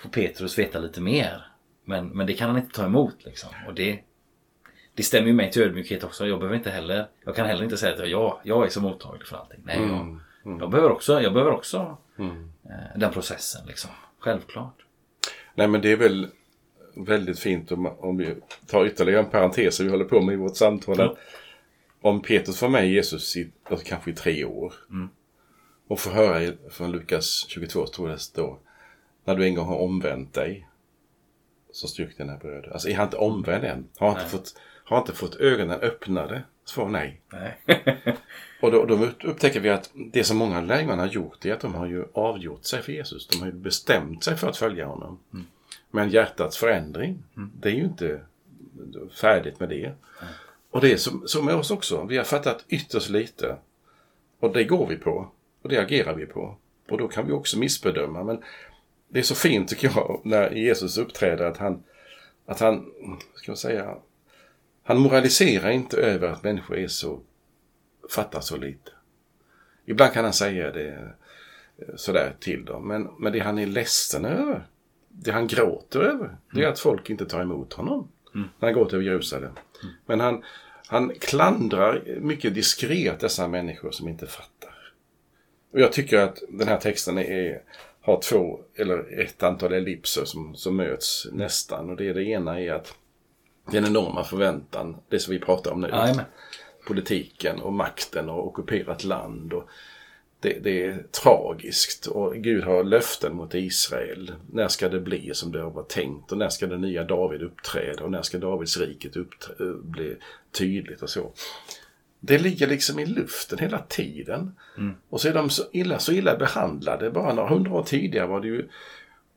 [0.03, 1.47] får Petrus veta lite mer.
[1.85, 3.51] Men, men det kan han inte ta emot liksom.
[3.67, 4.01] Och det,
[4.95, 6.27] det stämmer ju mig till ödmjukhet också.
[6.27, 9.27] Jag behöver inte heller, jag kan heller inte säga att jag, jag är så mottaglig
[9.27, 9.61] för allting.
[9.65, 10.21] Nej, jag,
[10.61, 13.91] jag behöver också, jag behöver också eh, den processen liksom.
[14.19, 14.77] Självklart.
[15.55, 16.29] Nej men det är väl
[16.97, 18.35] väldigt fint om, om vi
[18.67, 21.01] tar ytterligare en parentes som vi håller på med i vårt samtal.
[21.01, 21.19] Att
[22.01, 24.75] om Petrus var med Jesus i, alltså kanske i tre år.
[25.89, 28.59] Och får höra från Lukas 22 tror jag det står.
[29.25, 30.69] När du en gång har omvänt dig.
[31.73, 32.73] Så styrk dina bröder.
[32.73, 33.89] Alltså är han inte omvänd än?
[33.97, 34.55] Har han inte, fått,
[34.85, 36.43] har han inte fått ögonen öppnade?
[36.65, 37.21] Svar nej.
[37.33, 37.61] Nej.
[38.63, 41.75] Och då, då upptäcker vi att det som många lärjungarna har gjort är att de
[41.75, 43.27] har ju avgjort sig för Jesus.
[43.27, 45.19] De har ju bestämt sig för att följa honom.
[45.33, 45.47] Mm.
[45.91, 48.21] Men hjärtats förändring, det är ju inte
[49.21, 49.93] färdigt med det.
[50.71, 52.05] Och det är som, som med oss också.
[52.05, 53.57] Vi har fattat ytterst lite.
[54.41, 55.31] Och det går vi på.
[55.63, 56.57] Och det agerar vi på.
[56.89, 58.25] Och då kan vi också missbedöma.
[58.25, 58.43] Men
[59.13, 61.83] det är så fint tycker jag när Jesus uppträder att han,
[62.47, 62.93] att han,
[63.35, 63.97] ska man säga,
[64.83, 67.21] han moraliserar inte över att människor är så,
[68.11, 68.91] fattar så lite.
[69.85, 72.89] Ibland kan han säga det eh, sådär till dem.
[72.89, 74.67] Men, men det han är ledsen över,
[75.09, 78.09] det han gråter över, det är att folk inte tar emot honom.
[78.33, 79.53] När han går till Jerusalem.
[80.07, 80.45] Men han,
[80.87, 84.93] han klandrar mycket diskret dessa människor som inte fattar.
[85.73, 87.63] Och jag tycker att den här texten är,
[88.03, 91.91] har två, eller ett antal ellipser som, som möts nästan.
[91.91, 92.95] Och det, det ena är att
[93.71, 95.89] den enorma förväntan, det som vi pratar om nu.
[95.89, 96.25] Jajamän.
[96.87, 99.53] Politiken och makten och ockuperat land.
[99.53, 99.69] Och
[100.41, 104.33] det, det är tragiskt och Gud har löften mot Israel.
[104.53, 107.43] När ska det bli som det har varit tänkt och när ska det nya David
[107.43, 110.17] uppträda och när ska Davids riket uppträ- bli
[110.53, 111.33] tydligt och så.
[112.25, 114.55] Det ligger liksom i luften hela tiden.
[115.09, 117.11] Och så är de så illa, så illa behandlade.
[117.11, 118.69] Bara några hundra år tidigare var det ju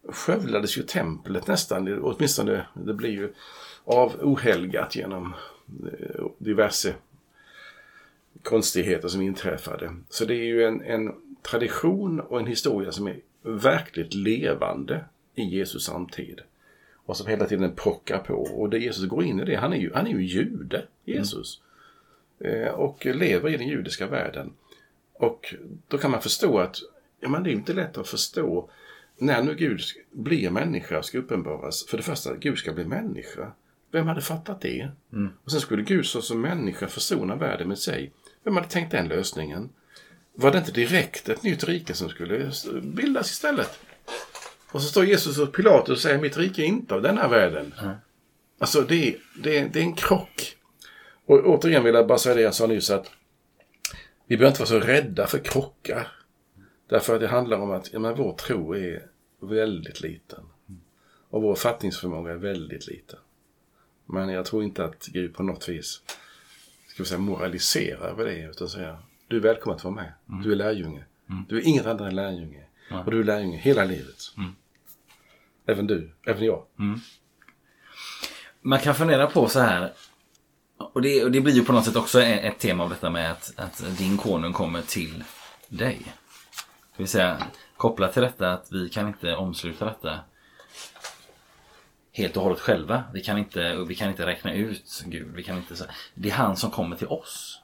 [0.10, 3.34] skövlades ju templet nästan, åtminstone det blir ju
[3.84, 5.34] av ohelgat genom
[5.84, 6.94] eh, diverse
[8.44, 9.96] konstigheter som inträffade.
[10.10, 15.44] Så det är ju en, en tradition och en historia som är verkligt levande i
[15.44, 16.42] Jesus samtid.
[17.06, 18.34] Och som hela tiden pockar på.
[18.34, 21.62] Och det Jesus går in i det, han är ju, han är ju jude, Jesus.
[21.62, 21.65] Eh,
[22.74, 24.54] och lever i den judiska världen.
[25.14, 25.56] Och
[25.88, 26.78] då kan man förstå att
[27.20, 28.70] ja, men det är inte lätt att förstå
[29.18, 31.86] när nu Gud blir människa ska uppenbaras.
[31.86, 33.52] För det första, Gud ska bli människa.
[33.92, 34.90] Vem hade fattat det?
[35.44, 38.12] Och sen skulle Gud som människa försona världen med sig.
[38.44, 39.70] Vem hade tänkt den lösningen?
[40.34, 42.52] Var det inte direkt ett nytt rike som skulle
[42.84, 43.80] bildas istället?
[44.72, 47.30] Och så står Jesus och Pilatus och säger mitt rike är inte av den här
[47.30, 47.74] världen.
[48.60, 50.58] Alltså det, det, det är en krock.
[51.26, 53.12] Och återigen vill jag bara säga det jag sa nyss att
[54.28, 56.08] vi behöver inte vara så rädda för krockar.
[56.88, 59.08] Därför att det handlar om att ja, men vår tro är
[59.40, 60.44] väldigt liten.
[61.30, 63.20] Och vår fattningsförmåga är väldigt liten.
[64.06, 66.02] Men jag tror inte att Gud på något vis
[66.88, 68.50] ska vi säga, moraliserar över det.
[68.50, 70.14] Utan säga du är välkommen att vara med.
[70.44, 71.04] Du är lärjunge.
[71.48, 72.64] Du är inget annat än lärjunge.
[73.06, 74.16] Och du är lärjunge hela livet.
[75.66, 76.66] Även du, även jag.
[78.62, 79.94] Man kan fundera på så här.
[80.78, 83.10] Och det, och det blir ju på något sätt också ett ett tema av detta
[83.10, 85.24] med att, att din konung kommer till
[85.70, 86.02] dig.
[86.96, 87.38] Det vill säga
[87.78, 90.20] kopplat till detta att vi kan inte omsluta detta
[92.12, 93.04] helt och hållet själva.
[93.14, 95.28] Vi kan inte, vi kan inte räkna ut Gud.
[95.36, 95.74] Vi kan inte,
[96.14, 97.62] det är han som kommer till oss.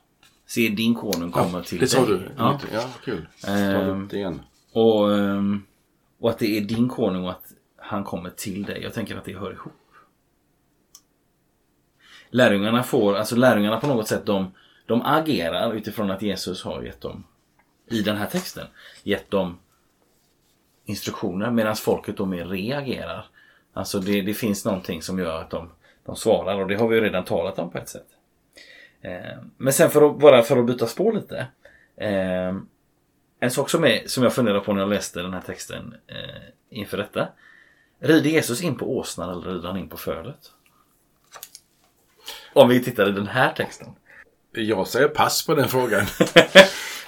[0.48, 2.08] Se din konung kommer till det sa dig.
[2.08, 2.32] du.
[2.38, 2.60] Ja.
[2.74, 3.28] Ja, kul.
[4.10, 4.42] Det igen.
[4.74, 5.64] Och, ehm,
[6.20, 7.46] och att det är din konung och att
[7.78, 8.82] han kommer till dig.
[8.84, 9.74] Jag tänker att det hör ihop.
[12.32, 14.52] Lärjungarna får, alltså lärjungarna på något sätt, de,
[14.86, 17.24] de agerar utifrån att Jesus har gett dem,
[17.90, 18.68] i den här texten,
[19.04, 19.58] gett dem
[20.86, 23.26] instruktioner medan folket då mer reagerar.
[23.74, 25.70] Alltså det, det finns någonting som gör att de,
[26.06, 28.08] de svarar och det har vi ju redan talat om på ett sätt.
[29.02, 31.48] Eh, men sen för att, bara för att byta spår lite.
[31.96, 32.56] Eh,
[33.40, 36.44] en sak som, är, som jag funderade på när jag läste den här texten eh,
[36.70, 37.28] inför detta.
[38.00, 40.52] Rider Jesus in på åsnan eller rider han in på fölet?
[42.54, 43.88] Om vi tittar i den här texten.
[44.52, 46.06] Jag säger pass på den frågan.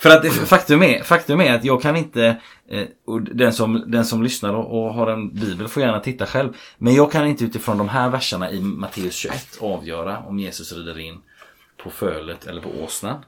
[0.03, 4.06] För att faktum, är, faktum är att jag kan inte, eh, och den som, den
[4.06, 6.53] som lyssnar och, har en bibel får gärna titta själv.
[6.77, 10.99] Men jag kan inte utifrån de här verserna i Matteus 21 avgöra om Jesus rider
[10.99, 11.21] in
[11.84, 13.25] på fölet eller på åsnan.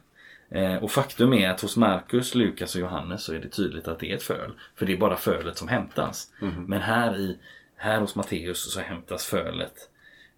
[0.52, 4.00] Eh, och faktum är att hos Markus, Lukas och Johannes så är det tydligt att
[4.00, 4.52] det är ett föl.
[4.76, 6.28] För det är bara fölet som hämtas.
[6.68, 7.38] Men här, i,
[7.78, 9.90] här hos Matteus så hämtas fölet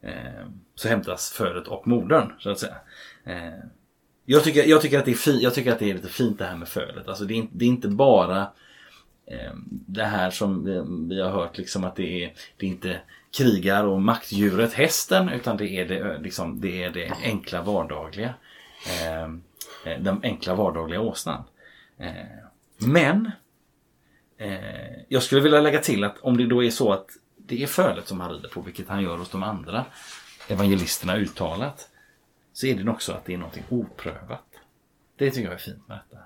[0.07, 2.75] Eh, så hämtas fölet och modern så att säga.
[3.25, 3.53] Eh,
[4.25, 6.39] jag tycker, jag, tycker att det är fi, jag tycker att det är lite fint
[6.39, 7.07] det här med fölet.
[7.07, 8.41] Alltså det, är, inte- det är inte bara
[9.25, 10.83] eh, det här som vi,
[11.15, 12.99] vi har hört liksom att det är, det är inte
[13.37, 18.33] krigar och maktdjuret hästen utan det är det, liksom, det, är det enkla vardagliga.
[18.87, 19.23] Eh,
[19.91, 21.43] eh den enkla vardagliga åsnan.
[21.99, 22.45] Eh,
[22.77, 23.31] men
[24.37, 27.09] eh, jag skulle vilja lägga till att om det då är så att
[27.47, 29.85] det är fölet som han rider på, vilket han gör hos de andra
[30.47, 31.89] evangelisterna uttalat,
[32.53, 34.43] så är det också att det är någonting oprövat.
[35.17, 36.23] Det tycker jag är fint med detta.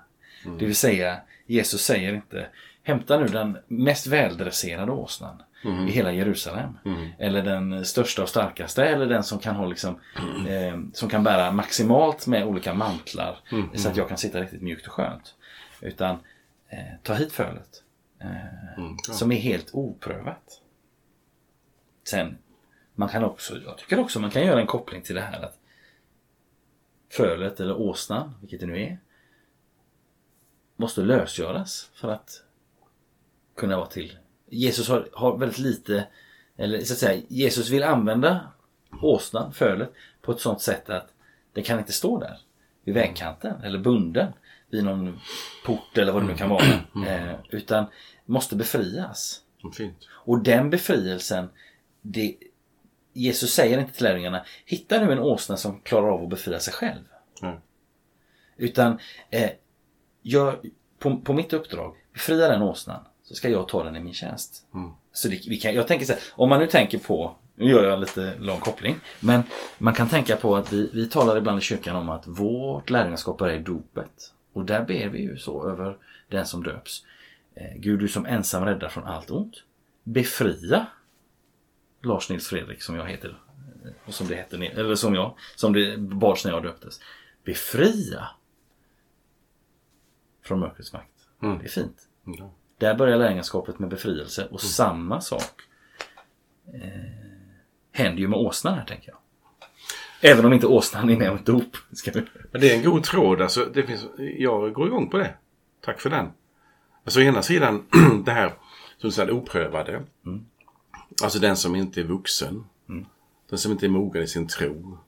[0.58, 2.46] Det vill säga, Jesus säger inte
[2.82, 5.42] hämta nu den mest väldresserade åsnan.
[5.88, 6.78] i hela Jerusalem.
[7.18, 10.00] Eller den största och starkaste eller den som kan ha liksom
[10.48, 13.38] eh, som kan bära maximalt med olika mantlar
[13.76, 15.34] så att jag kan sitta riktigt mjukt och skönt.
[15.80, 16.18] Utan
[16.68, 17.82] eh, ta hit fölet.
[18.20, 18.28] Eh,
[18.78, 20.60] Mm, som är helt oprövat.
[22.12, 22.38] Sen,
[22.94, 25.58] man kan också, jag tycker också man kan göra en koppling till det här att
[27.10, 28.98] fölet eller åsnan, vilket det nu är,
[30.76, 32.42] måste lösgöras för att
[33.56, 34.18] kunna vara till.
[34.46, 36.06] Jesus har, har väldigt lite,
[36.56, 38.52] eller så att säga, Jesus vill använda
[39.02, 41.12] åsnan, fölet, på ett sådant sätt att
[41.52, 42.38] det kan inte stå där
[42.84, 44.32] vid vägkanten eller bunden
[44.70, 45.20] vid någon
[45.66, 46.64] port eller vad det nu kan vara.
[47.06, 47.86] Eh, utan
[48.26, 49.40] måste befrias.
[49.76, 50.08] Fint.
[50.10, 51.48] Och den befrielsen,
[52.02, 52.36] det,
[53.12, 56.72] Jesus säger inte till lärjungarna, hitta nu en åsna som klarar av att befria sig
[56.72, 57.02] själv.
[57.40, 57.60] Nej.
[58.56, 58.98] Utan
[59.30, 59.50] eh,
[60.22, 60.56] jag,
[60.98, 64.66] på, på mitt uppdrag, befria den åsnan, så ska jag ta den i min tjänst.
[64.74, 64.90] Mm.
[65.12, 67.84] Så det, vi kan, jag tänker så här, om man nu tänker på, nu gör
[67.84, 69.42] jag en lite lång koppling, men
[69.78, 73.40] man kan tänka på att vi, vi talar ibland i kyrkan om att vårt lärjungaskap
[73.40, 74.32] är dopet.
[74.52, 75.96] Och där ber vi ju så över
[76.28, 77.04] den som döps.
[77.54, 79.54] Eh, Gud, du som ensam räddar från allt ont.
[80.04, 80.86] Befria
[82.02, 83.38] Lars Nils Fredrik som jag heter.
[84.04, 87.00] Och som det hette, eller som jag, som det bars när jag döptes.
[87.44, 88.28] Befria
[90.44, 91.08] från mörkrets makt.
[91.42, 91.58] Mm.
[91.58, 92.08] Det är fint.
[92.24, 92.52] Ja.
[92.78, 95.62] Där börjar lärjungaskapet med befrielse och samma sak
[96.74, 96.80] eh,
[97.92, 99.18] händer ju med åsnan här tänker jag.
[100.32, 101.76] Även om inte åsnan är ett dop.
[101.92, 102.22] Ska vi...
[102.52, 103.42] Men det är en god tråd.
[103.42, 104.06] Alltså, det finns,
[104.38, 105.34] jag går igång på det.
[105.80, 106.28] Tack för den.
[107.04, 107.86] Alltså å ena sidan
[108.24, 108.48] det här
[108.98, 110.02] som du säger oprövade.
[111.22, 112.64] Alltså den som inte är vuxen.
[113.50, 114.98] Den som inte är mogen i sin tro.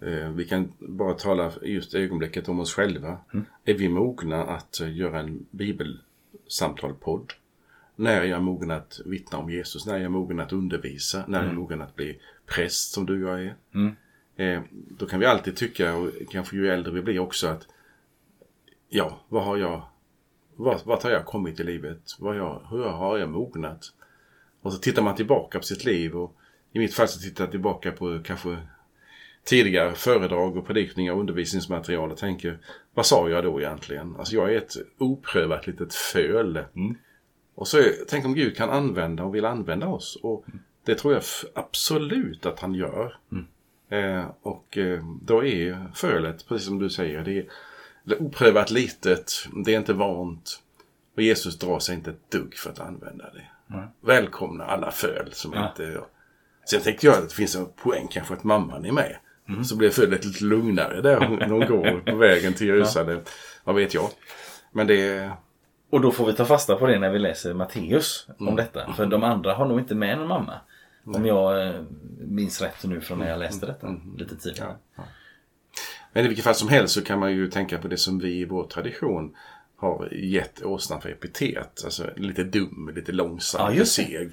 [0.00, 3.18] Eh, vi kan bara tala just ögonblicket om oss själva.
[3.64, 7.32] Är vi mogna att eh, göra en bibelsamtalpodd?
[7.96, 9.86] När är jag mogen att vittna om Jesus?
[9.86, 11.24] När är jag mogen att undervisa?
[11.28, 13.56] När är jag mogen att bli präst som du och jag är?
[14.36, 17.66] Eh, då kan vi alltid tycka, och kanske ju äldre vi blir också, att
[18.88, 19.82] ja, vad har jag,
[20.56, 22.16] vad, vart har jag kommit i livet?
[22.18, 23.92] Vad jag, hur har jag mognat?
[24.62, 26.36] Och så tittar man tillbaka på sitt liv och
[26.72, 28.58] i mitt fall så tittar jag tillbaka på kanske
[29.44, 32.58] tidigare föredrag och predikningar och undervisningsmaterial och tänker,
[32.94, 34.16] vad sa jag då egentligen?
[34.18, 36.64] Alltså jag är ett oprövat litet föl.
[37.54, 40.18] Och så tänk om Gud kan använda och vill använda oss.
[40.22, 40.44] Och
[40.84, 41.22] det tror jag
[41.54, 43.16] absolut att han gör.
[43.88, 47.46] Eh, och eh, då är fölet, precis som du säger, det är,
[48.04, 49.32] det är oprövat litet,
[49.64, 50.62] det är inte vant.
[51.16, 53.46] Och Jesus drar sig inte ett dugg för att använda det.
[54.00, 55.68] Välkomna alla föl som Ja.
[55.68, 56.00] inte...
[56.70, 59.16] Sen tänkte jag att det finns en poäng kanske att mamman är med.
[59.64, 63.20] Så blir fölet lite lugnare där hon, hon går på vägen till Jerusalem.
[63.64, 64.10] Vad vet jag.
[64.72, 65.30] Men det.
[65.90, 68.92] Och då får vi ta fasta på det när vi läser Matteus om detta.
[68.92, 70.54] För de andra har nog inte med någon mamma.
[71.04, 71.74] Om jag eh,
[72.18, 74.76] minns rätt nu från när jag läste detta lite tidigare.
[76.12, 78.40] Men i vilket fall som helst så kan man ju tänka på det som vi
[78.40, 79.36] i vår tradition
[79.80, 81.80] har gett åsnan för epitet.
[81.84, 84.30] Alltså lite dum, lite långsam, Ja, lite seg.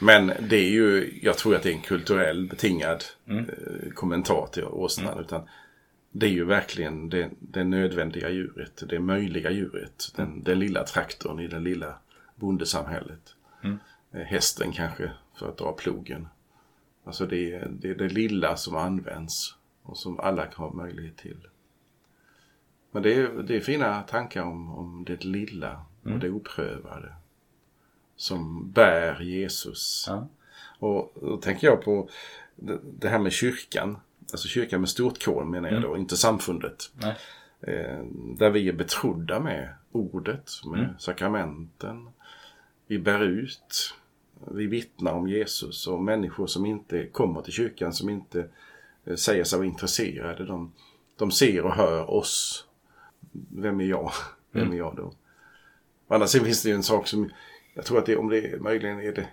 [0.00, 3.44] Men det är ju, jag tror att det är en kulturell betingad Mm.
[3.48, 5.18] eh, kommentar till åsnan.
[5.20, 5.42] Utan
[6.12, 10.12] det är ju verkligen det, det nödvändiga djuret, det möjliga djuret.
[10.16, 11.94] Den, den lilla traktorn i det lilla
[12.36, 13.34] bondesamhället.
[13.64, 13.78] Mm.
[14.12, 16.28] Eh, Hästen kanske för att dra plogen.
[17.04, 21.36] Alltså det är, det är det lilla som används och som alla har möjlighet till.
[22.94, 27.12] Men det är, det är fina tankar om, om det lilla och det oprövade.
[28.16, 30.04] Som bär Jesus.
[30.08, 30.28] Ja.
[30.78, 32.08] Och då tänker jag på
[32.80, 33.96] det, här med kyrkan.
[34.32, 36.90] Alltså kyrkan med stort K menar jag då, inte samfundet.
[37.60, 38.04] Eh,
[38.36, 42.08] där vi är betrodda med ordet, med sakramenten.
[42.86, 43.94] Vi bär ut,
[44.50, 48.48] vi vittnar om Jesus och människor som inte kommer till kyrkan, som inte
[49.04, 50.44] eh, säger sig vara intresserade.
[50.44, 50.72] De,
[51.16, 52.63] de ser och hör oss.
[53.48, 54.12] Vem är jag?
[54.50, 55.12] Vem är jag då?
[56.08, 57.30] Å andra sidan finns det ju en sak som,
[57.74, 59.26] jag tror att det, om det möjligen är det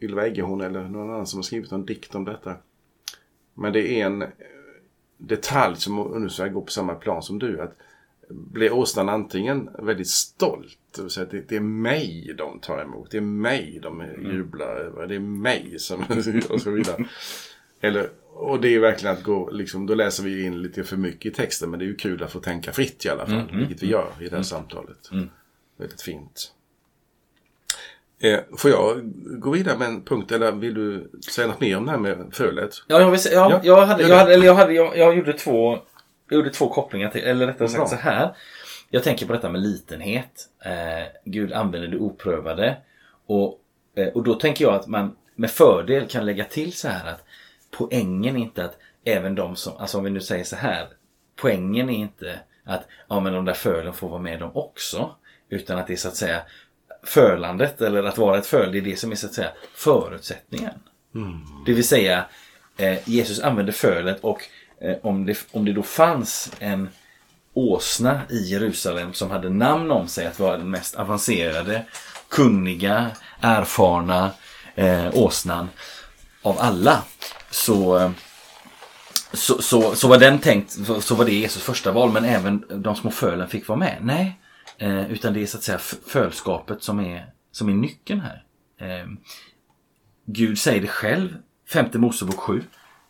[0.00, 2.54] Ylva Eggehorn eller någon annan som har skrivit någon dikt om detta.
[3.54, 4.28] Men det är en eh,
[5.16, 7.60] detalj som ungefär går på samma plan som du.
[7.60, 7.76] Att
[8.32, 12.82] blir åsnan antingen väldigt stolt, det vill säga att det, det är mig de tar
[12.82, 16.00] emot, det är mig de jublar över, det är mig som
[16.50, 17.04] och så vidare.
[17.80, 21.32] Eller, och det är verkligen att gå, liksom, då läser vi in lite för mycket
[21.32, 23.82] i texten men det är ju kul att få tänka fritt i alla fall, vilket
[23.82, 25.10] vi gör i det här samtalet.
[25.78, 26.52] Väldigt fint.
[28.20, 29.00] Eh, får jag
[29.40, 32.28] gå vidare med en punkt eller vill du säga något mer om det här med
[32.32, 32.70] fölet?
[32.86, 35.32] Ja, jag, vill ja, Ja, jag, hade, jag, hade, eller jag, hade, jag, jag gjorde
[35.32, 35.78] två
[36.28, 38.36] jag gjorde två kopplingar till, eller rättare sagt så här.
[38.90, 40.48] Jag tänker på detta med litenhet.
[40.64, 40.72] Eh,
[41.24, 42.76] Gud använder det oprövade.
[43.26, 43.58] Och
[43.94, 47.24] Eh, och då tänker jag att man med fördel kan lägga till så här att
[47.78, 50.88] poängen är inte att även de som, alltså om vi nu säger så här.
[51.36, 55.16] Poängen är inte att ja men de där fölen får vara med dem också.
[55.48, 56.42] Utan att det är så att säga
[57.02, 60.74] fölandet eller att vara ett föl, det är det som är så att säga förutsättningen.
[61.66, 62.24] Det vill säga
[62.76, 64.42] eh, Jesus använde fölet och
[64.80, 66.88] eh, om, det, om det då fanns en
[67.54, 71.84] åsna i Jerusalem som hade namn om sig att vara den mest avancerade,
[72.28, 74.30] kunniga, erfarna
[74.74, 75.68] eh, åsnan
[76.42, 77.02] av alla.
[77.52, 78.12] Så,
[79.32, 82.96] så, så, så var den tänkt, så var det Jesus första val men även de
[82.96, 83.98] små fölen fick vara med.
[84.00, 84.40] Nej,
[84.78, 88.44] eh, utan det är så att säga fölskapet som är, som är nyckeln här.
[88.78, 89.06] Eh,
[90.26, 91.36] Gud säger det själv,
[91.68, 92.58] femte Mosebok 7,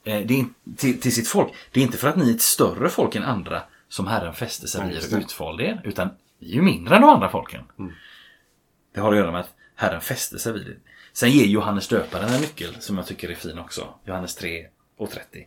[0.04, 0.44] eh, det är,
[0.76, 1.52] till, till sitt folk.
[1.72, 4.68] Det är inte för att ni är ett större folk än andra som Herren fäste
[4.68, 7.60] sig vid och utvalde er, utan vi är ju mindre än de andra folken.
[8.94, 10.76] Det har att göra med att Herren fäste sig vid det.
[11.12, 13.94] Sen ger Johannes döparen en nyckel som jag tycker är fin också.
[14.04, 15.46] Johannes 3 och 30.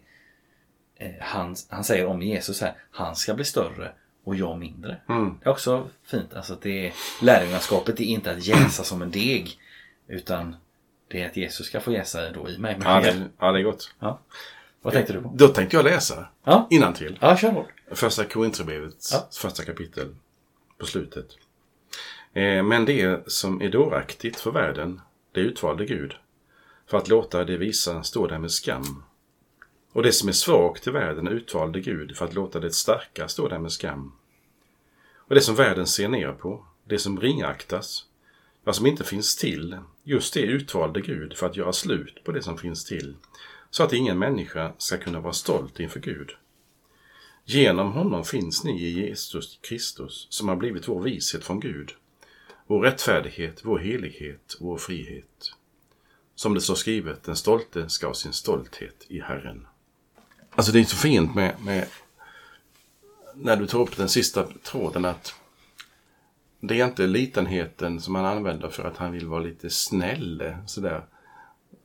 [0.97, 3.91] Eh, Han, han säger om Jesus här, han ska bli större
[4.23, 4.97] och jag mindre.
[5.10, 5.38] Mm.
[5.39, 6.34] Det är också fint.
[6.34, 9.60] Alltså det är, lärjungaskapet är inte att jäsa som en deg.
[10.08, 10.56] Utan
[11.08, 12.78] det är att Jesus ska få jäsa då i mig.
[12.84, 13.93] Ja, det, ja, det är gott.
[13.99, 14.19] Ja.
[14.82, 15.32] Vad tänkte du på?
[15.36, 17.17] Då tänkte jag läsa Ja, innantill.
[17.21, 17.73] ja kör hårt.
[17.91, 19.28] Första Korinthierbrevets Ja.
[19.41, 20.15] första kapitel
[20.78, 21.25] på slutet.
[22.34, 25.01] Eh, men det som är dåraktigt för världen,
[25.36, 26.13] det utvalde Gud.
[26.88, 29.04] För att låta det visa stå där med skam.
[29.91, 33.48] Och det som är svagt i världen utvalde Gud för att låta det starka stå
[33.48, 34.12] där med skam.
[35.15, 38.06] Och det som världen ser ner på, det som ringaktas,
[38.63, 42.41] vad som inte finns till, just det utvalde Gud för att göra slut på det
[42.41, 43.15] som finns till,
[43.69, 46.32] så att ingen människa ska kunna vara stolt inför Gud.
[47.45, 51.91] Genom honom finns ni i Jesus Kristus som har blivit vår vishet från Gud.
[52.67, 55.51] Vår rättfärdighet, vår helighet, vår frihet.
[56.36, 59.67] Som det står skrivet, den stolte ska ha sin stolthet i Herren.
[60.56, 61.88] Alltså det är så fint med, med
[63.36, 65.36] när du tar upp den sista tråden att
[66.60, 70.41] det är inte litenheten som han använder för att han vill vara lite snäll.
[70.41, 71.06] Eh, sådär.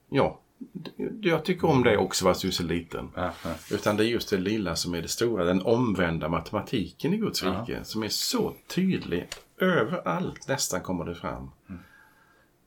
[0.09, 0.40] Ja,
[1.20, 3.09] jag tycker om det också fast du är så liten.
[3.14, 3.33] Ja.
[3.70, 5.44] Utan det är just det lilla som är det stora.
[5.44, 7.85] Den omvända matematiken i Guds rike.
[7.85, 9.29] Som är så tydlig.
[9.59, 11.51] Överallt nästan kommer det fram.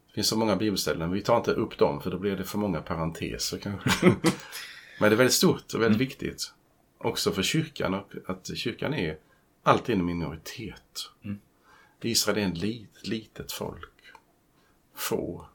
[0.08, 1.12] Det finns så många bibelställen.
[1.12, 3.90] Vi tar inte upp dem för då blir det för många parenteser kanske.
[5.00, 6.54] Men det är väldigt stort och väldigt viktigt.
[6.98, 7.94] Också för kyrkan.
[7.94, 9.18] Och att kyrkan är
[9.64, 11.10] alltid en minoritet.
[12.02, 13.90] Israel är en lit, litet folk.
[14.96, 15.46] Få.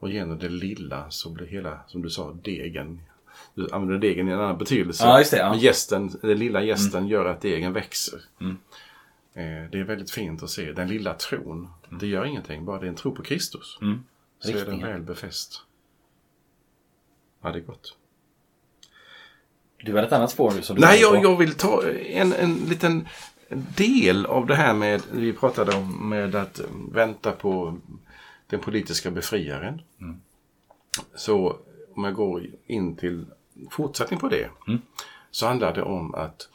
[0.00, 3.00] Och genom det lilla så blir hela, som du sa, degen.
[3.54, 5.04] Du använder degen i en annan betydelse.
[5.04, 5.50] Ja, just det, ja.
[5.50, 8.20] Men gästen, den lilla gästen gör att degen växer.
[8.40, 10.72] Eh, Det är väldigt fint att se.
[10.72, 11.68] Den lilla tron.
[12.00, 13.78] Det gör ingenting, bara det är en tro på Kristus.
[13.82, 14.04] Mm.
[14.38, 14.88] Så är den Riktningen.
[14.88, 15.62] väl befäst.
[17.42, 17.96] Ja, det är gott.
[19.82, 22.54] Du hade ett annat spår nu som du Nej, jag, jag vill ta en, en
[22.54, 23.08] liten
[23.76, 26.60] del av det här med, vi pratade om med att
[26.92, 27.78] vänta på
[28.50, 29.82] den politiska befriaren.
[31.14, 31.56] Så
[31.94, 33.26] om jag går in till
[33.70, 34.50] fortsättning på det.
[35.30, 36.48] Så handlar det om att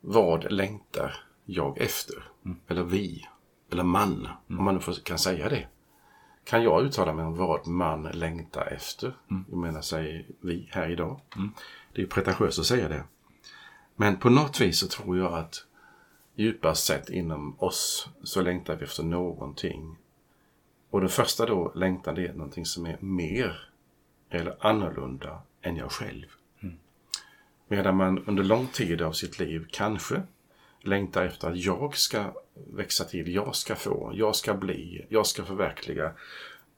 [0.00, 2.24] vad längtar jag efter?
[2.68, 3.26] Eller vi?
[3.72, 4.28] Eller man?
[4.48, 5.68] Om man nu kan säga det.
[6.44, 9.16] Kan jag uttala mig om vad man längtar efter?
[9.28, 11.20] Jag menar, säger vi här idag.
[11.92, 13.04] Det är pretentiöst att säga det.
[13.96, 15.64] Men på något vis så tror jag att
[16.34, 19.96] djupast sett inom oss så längtar vi efter någonting.
[20.90, 23.68] Och den första då längtan det är någonting som är mer
[24.30, 26.26] eller annorlunda än jag själv.
[27.68, 30.22] Medan man under lång tid av sitt liv kanske
[30.80, 32.24] längtar efter att jag ska
[32.54, 36.12] växa till, jag ska få, jag ska bli, jag ska förverkliga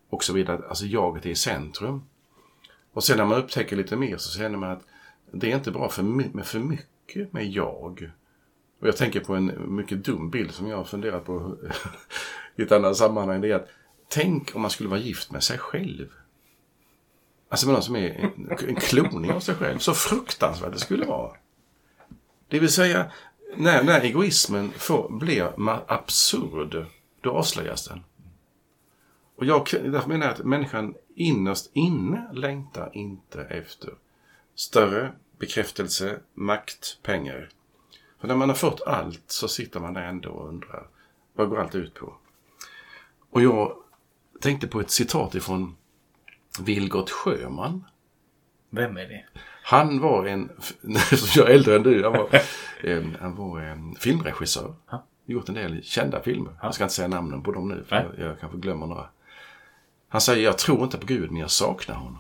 [0.09, 0.69] och så vidare.
[0.69, 2.03] Alltså jaget är i centrum.
[2.93, 4.87] Och sen när man upptäcker lite mer så känner man att
[5.31, 8.13] det är inte bra för, med för mycket med jag.
[8.81, 11.57] Och jag tänker på en mycket dum bild som jag har funderat på
[12.57, 13.41] i ett annat sammanhang.
[13.41, 13.69] Det är att
[14.11, 16.09] tänk om man skulle vara gift med sig själv.
[17.49, 19.79] Alltså med någon som är en, en kloning av sig själv.
[19.79, 21.37] Så fruktansvärt det skulle vara.
[22.49, 23.11] Det vill säga,
[23.57, 25.53] när, när egoismen får, blir
[25.87, 26.87] absurd,
[27.21, 28.05] då avslöjas den.
[29.37, 33.95] Och jag därför menar jag att människan innerst inne längtar inte efter
[34.55, 37.49] större bekräftelse, makt, pengar.
[38.21, 40.87] För när man har fått allt så sitter man där ändå och undrar,
[41.35, 42.15] vad går allt ut på?
[43.31, 43.77] Och jag
[44.41, 45.77] tänkte på ett citat ifrån
[46.61, 47.85] Vilgot Sjöman.
[48.71, 49.25] Vem är det?
[49.63, 50.51] Han var en,
[51.37, 52.29] jag är äldre än du, han var,
[52.83, 54.75] eh, han var en filmregissör.
[54.91, 55.07] Ja.
[55.27, 56.53] Gjort en del kända filmer.
[56.63, 59.09] Jag ska inte säga namnen på dem nu, för jag, jag kanske glömmer några.
[60.09, 62.19] Han säger, jag tror inte på Gud men jag saknar honom.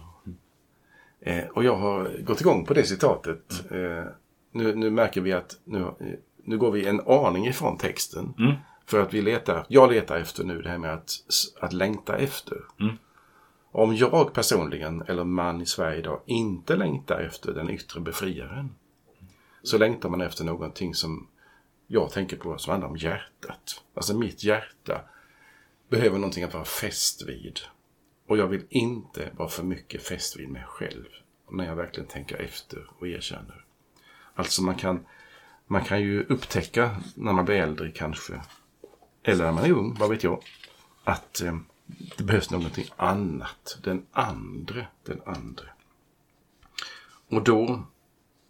[1.21, 3.64] Eh, och jag har gått igång på det citatet.
[3.71, 4.05] Eh,
[4.53, 5.87] nu, nu märker vi att nu,
[6.45, 8.35] nu går vi en aning ifrån texten.
[8.39, 8.55] Mm.
[8.91, 11.12] För att vi letar, jag letar efter nu det här med att,
[11.61, 12.59] att längta efter.
[12.80, 12.97] Mm.
[13.72, 18.74] Om jag personligen, eller man i Sverige idag, inte längtar efter den yttre befriaren.
[19.62, 21.28] Så längtar man efter någonting som
[21.86, 23.82] jag tänker på som handlar om hjärtat.
[23.95, 25.01] Alltså mitt hjärta
[25.88, 27.61] behöver någonting att vara fäst vid.
[28.26, 31.05] Och jag vill inte vara för mycket fäst vid mig själv.
[31.51, 33.64] När jag verkligen tänker efter och erkänner.
[34.34, 35.07] Alltså man kan,
[35.66, 38.41] man kan ju upptäcka när man blir äldre kanske.
[39.23, 40.45] Eller när man är ung, vad vet jag.
[41.05, 41.57] Att eh,
[42.16, 43.79] det behövs någonting annat.
[43.83, 45.64] Den andra, den andra.
[47.31, 47.83] Och då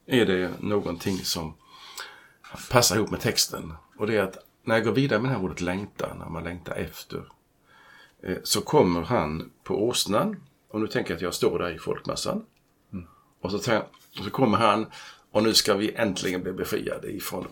[0.07, 1.55] är det någonting som
[2.71, 3.75] passar ihop med texten.
[3.97, 6.45] Och det är att när jag går vidare med det här ordet längta, när man
[6.45, 7.25] längtar efter.
[8.23, 10.37] Eh, så kommer han på åsnan.
[10.69, 12.45] Och nu tänker jag att jag står där i folkmassan.
[13.41, 14.87] Och, så, så kommer han
[15.31, 17.45] och nu ska vi äntligen bli befriade ifrån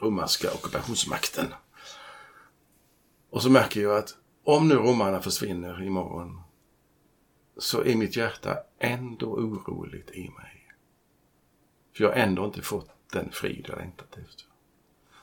[0.00, 1.46] romerska ockupationsmakten.
[3.30, 4.14] Och så märker jag att
[4.44, 6.40] om nu romarna försvinner imorgon
[7.58, 10.66] så är mitt hjärta ändå oroligt i mig.
[11.96, 14.44] För jag har ändå inte fått den frid jag längtat efter.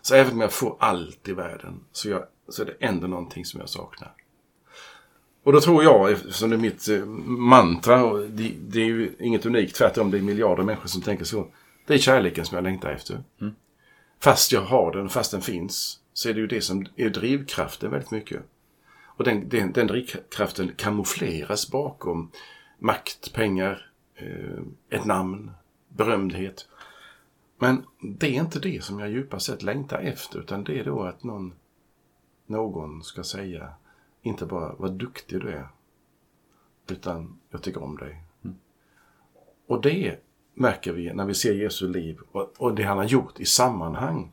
[0.02, 3.46] Så även om jag får allt i världen så, jag, så är det ändå någonting
[3.46, 4.14] som jag saknar.
[5.44, 9.16] Och då tror jag, eftersom det är mitt eh, mantra, och det, det är ju
[9.20, 11.48] inget unikt, tvärtom det är miljarder människor som tänker så.
[11.86, 13.24] Det är kärleken som jag längtar efter.
[14.20, 17.92] Fast jag har den, fast den finns, så är det ju det som är drivkraften
[17.92, 18.44] väldigt mycket.
[19.04, 22.32] Och den, den, den drivkraften kamoufleras bakom
[22.80, 25.52] makt, pengar, eh, ett namn,
[25.88, 26.68] berömdhet.
[27.58, 31.04] Men det är inte det som jag djupast sett längtar efter, utan det är då
[31.04, 31.54] att någon,
[32.46, 33.70] någon ska säga
[34.22, 35.68] inte bara vad duktig du är,
[36.90, 38.24] utan jag tycker om dig.
[39.68, 40.20] Och det
[40.54, 44.32] märker vi när vi ser Jesu liv och, och det han har gjort i sammanhang.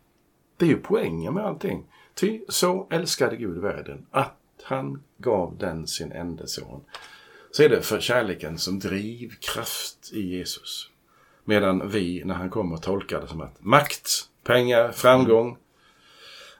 [0.64, 1.84] Det är ju poängen med allting.
[2.14, 6.80] Ty så älskade Gud världen att han gav den sin enda son.
[7.50, 10.90] Så är det för kärleken som drivkraft i Jesus.
[11.44, 14.08] Medan vi, när han kommer, tolkar det som att makt,
[14.44, 15.56] pengar, framgång,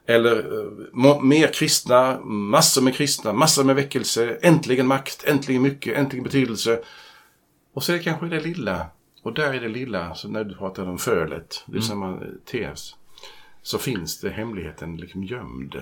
[0.05, 6.23] eller eh, mer kristna, massor med kristna, massor med väckelse, äntligen makt, äntligen mycket, äntligen
[6.23, 6.81] betydelse.
[7.73, 8.85] Och så är det kanske det lilla.
[9.23, 12.95] Och där är det lilla, så när du pratar om fölet, det är samma tes.
[13.65, 15.75] Så finns det hemligheten liksom gömd.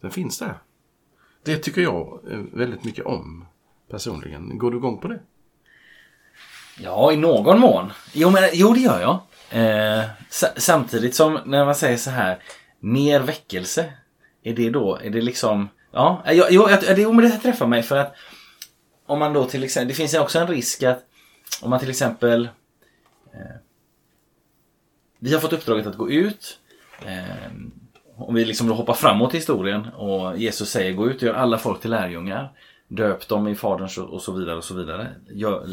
[0.00, 0.58] Den finns där.
[1.44, 3.46] Det tycker jag eh, väldigt mycket om
[3.90, 4.58] personligen.
[4.58, 5.20] Går du igång på det?
[6.78, 7.92] Ja, i någon mån.
[8.12, 9.20] Jo, men, jo det gör jag.
[9.50, 10.04] Eh,
[10.56, 12.42] samtidigt som när man säger så här,
[12.80, 13.92] mer väckelse.
[14.42, 17.66] Är det då, är det liksom, ja, eh, jo, jo, det, jo men det träffar
[17.66, 18.14] mig för att
[19.06, 21.04] om man då till exempel, det finns ju också en risk att
[21.62, 22.48] om man till exempel
[23.34, 23.56] eh,
[25.18, 26.58] vi har fått uppdraget att gå ut
[27.06, 27.52] Eh,
[28.16, 31.58] om vi liksom hoppar framåt i historien och Jesus säger gå ut och gör alla
[31.58, 32.52] folk till lärjungar.
[32.88, 35.14] Döp dem i Faderns och så vidare och så vidare.
[35.30, 35.66] Gör,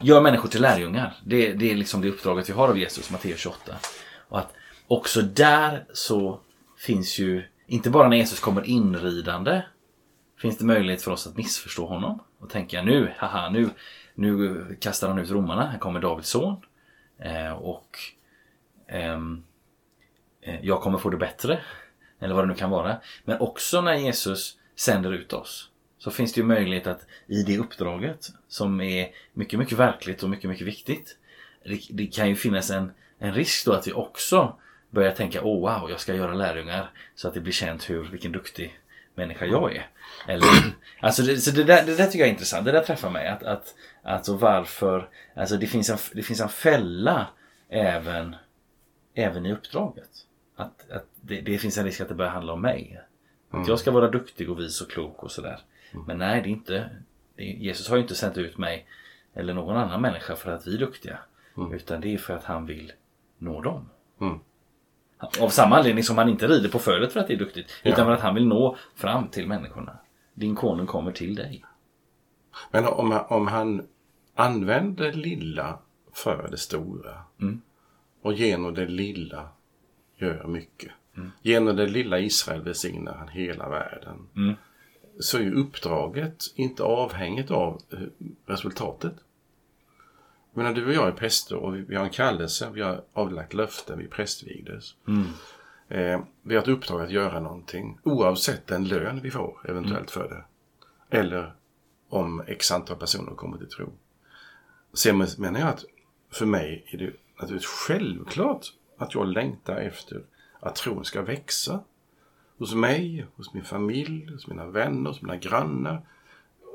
[0.00, 1.16] gör människor till lärjungar.
[1.24, 3.72] Det, det är liksom det uppdraget vi har av Jesus, Matteus 28.
[4.28, 4.52] Och att
[4.88, 6.40] också där så
[6.78, 9.62] finns ju, inte bara när Jesus kommer inridande,
[10.40, 12.22] finns det möjlighet för oss att missförstå honom.
[12.40, 13.70] Och tänka nu, haha, nu,
[14.14, 16.56] nu kastar han ut romarna, här kommer Davids son.
[17.18, 17.98] Eh, och
[18.88, 19.49] ehm, eh,
[20.42, 21.60] Eh, jag kommer få det bättre.
[22.20, 23.00] Eller vad det nu kan vara.
[23.24, 25.70] Men också när Jesus sänder ut oss.
[25.98, 30.30] Så finns det ju möjlighet att i det uppdraget som är mycket, mycket verkligt och
[30.30, 31.16] mycket, mycket viktigt.
[31.64, 34.56] Det, det kan ju finnas en, en risk då att vi också
[34.90, 38.32] börjar tänka oh wow, jag ska göra lärjungar så att det blir känt hur, vilken
[38.32, 38.80] duktig
[39.14, 39.88] människa jag är.
[40.28, 40.48] Eller,
[41.00, 42.64] alltså det, så det, där, det där tycker jag är intressant.
[42.64, 43.28] Det där träffar mig.
[43.28, 47.26] Att, att, alltså varför, alltså det finns en, det finns en fälla
[47.68, 48.36] även,
[49.14, 50.10] även i uppdraget.
[50.60, 53.00] Att, att det, det finns en risk att det börjar handla om mig.
[53.50, 55.60] Att jag ska vara duktig och vis och klok och sådär.
[56.06, 56.90] Men nej, det är inte.
[57.36, 58.86] Jesus har ju inte sänt ut mig
[59.34, 61.18] eller någon annan människa för att vi är duktiga.
[61.72, 62.92] Utan det är för att han vill
[63.38, 63.88] nå dem.
[64.20, 64.38] Mm.
[65.40, 67.70] Av samma anledning som han inte rider på fölet för att det är duktigt.
[67.82, 67.92] Ja.
[67.92, 69.98] Utan för att han vill nå fram till människorna.
[70.34, 71.64] Din konung kommer till dig.
[72.70, 73.86] Men om, han- om han
[74.34, 75.78] använder lilla
[76.12, 77.60] för det stora Mm.
[78.22, 79.48] och genom det lilla
[80.20, 80.92] gör mycket.
[81.42, 84.28] Genom det lilla Israel välsignar han hela världen.
[84.36, 84.54] Mm.
[85.20, 87.98] Så är uppdraget inte avhängigt av eh,
[88.46, 89.14] resultatet.
[90.54, 93.54] Jag menar, du och jag är präster och vi, har en kallelse, vi har avlagt
[93.54, 94.94] löften, vi prästvigdes.
[95.88, 100.28] Eh, vi har ett uppdrag att göra någonting oavsett den lön vi får eventuellt för
[100.28, 100.44] det.
[101.18, 101.54] Eller
[102.08, 103.92] om x antal personer kommer till tro.
[104.94, 105.84] Sen menar jag att
[106.30, 108.66] för mig är det naturligtvis självklart
[109.00, 110.22] att jag längtar efter
[110.60, 111.80] att tron ska växa.
[112.58, 116.02] Hos mig, hos min familj, hos mina vänner, hos mina grannar.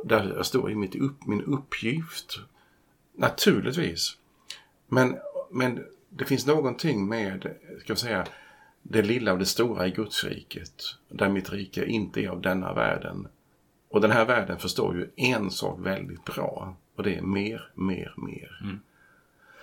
[0.04, 2.40] Där jag står i mitt upp, min uppgift.
[3.16, 4.18] Naturligtvis.
[4.88, 5.18] Men,
[5.52, 8.26] men det finns någonting med, ska jag säga,
[8.82, 10.84] det lilla och det stora i Gudsriket.
[11.10, 13.28] Där mitt rike inte är av denna världen.
[13.90, 16.76] Och den här världen förstår ju en sak väldigt bra.
[16.96, 18.60] Och det är mer, mer, mer.
[18.64, 18.80] Mm.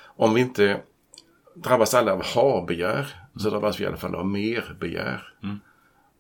[0.03, 0.83] Om vi inte
[1.55, 5.35] drabbas alla av ha-begär så drabbas vi i alla fall av mer-begär.
[5.43, 5.61] Mm.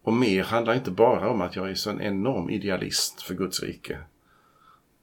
[0.03, 3.63] Och mer handlar inte bara om att jag är så en enorm idealist för Guds
[3.63, 3.99] rike.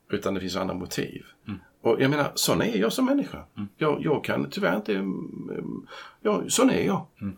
[0.09, 1.25] Utan det finns andra motiv.
[1.47, 1.59] Mm.
[1.82, 3.43] Och jag menar, sån är jag som människa.
[3.57, 3.69] Mm.
[3.77, 4.95] Jag, jag, kan tyvärr inte...
[4.95, 5.88] Mm,
[6.21, 7.05] ja, sån är jag.
[7.21, 7.38] Mm.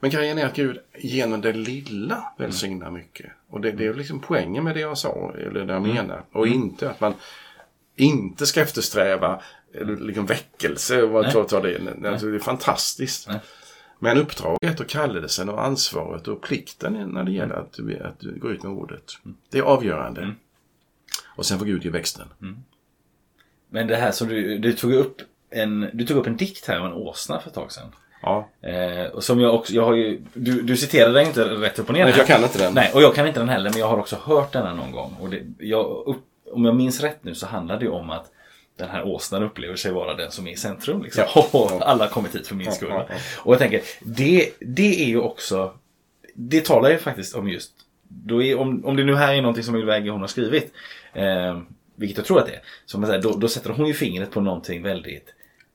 [0.00, 3.32] Men grejen är att Gud genom det lilla välsignar mycket.
[3.48, 5.94] Och det, det, är liksom poängen med det jag sa, eller det jag mm.
[5.94, 6.24] menar.
[6.32, 6.62] Och mm.
[6.62, 7.14] inte att man
[7.96, 9.40] inte ska eftersträva
[10.00, 11.06] liksom väckelse.
[11.06, 12.08] Vad tar, tar det.
[12.08, 13.28] Alltså, det är fantastiskt.
[13.28, 13.40] Nej.
[13.98, 18.62] Men uppdraget och kallelsen och ansvaret och plikten när det gäller att, att gå ut
[18.62, 19.04] med ordet.
[19.24, 19.36] Mm.
[19.50, 20.20] Det är avgörande.
[20.22, 20.34] Mm.
[21.36, 22.28] Och sen får Gud ge växten.
[22.42, 22.56] Mm.
[23.68, 26.80] Men det här som du, du tog upp en, du tog upp en dikt här
[26.80, 27.92] om en åsna för ett tag sedan.
[28.22, 28.48] Ja.
[28.60, 31.88] Eh, och som jag också, jag har ju, du, du citerade den inte rätt upp
[31.88, 32.04] och ner.
[32.04, 32.74] Nej, jag kan inte den.
[32.74, 35.16] Nej, och jag kan inte den heller, men jag har också hört den någon gång.
[35.20, 38.30] Och det, jag, upp, om jag minns rätt nu så handlar det om att
[38.76, 41.02] den här åsnan upplever sig vara den som är i centrum.
[41.02, 41.24] Liksom.
[41.34, 41.80] Ja, ja.
[41.82, 42.88] Alla har kommit hit för min skull.
[42.90, 43.08] Ja,
[43.38, 45.74] och jag tänker, det, det är ju också,
[46.34, 47.72] det talar ju faktiskt om just,
[48.08, 50.72] då är, om, om det nu här är någonting som Ylva hon har skrivit,
[51.12, 51.60] eh,
[51.96, 54.30] vilket jag tror att det är, så man säger, då, då sätter hon ju fingret
[54.30, 55.34] på någonting väldigt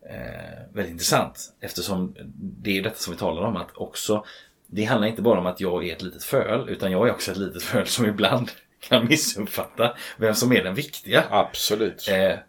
[0.09, 1.53] eh, väldigt intressant.
[1.59, 4.25] Eftersom det är detta som vi talar om att också
[4.71, 7.31] det handlar inte bara om att jag är ett litet föl utan jag är också
[7.31, 11.23] ett litet föl som ibland kan missuppfatta vem som är den viktiga.
[11.29, 12.07] Absolut.
[12.09, 12.39] Eh,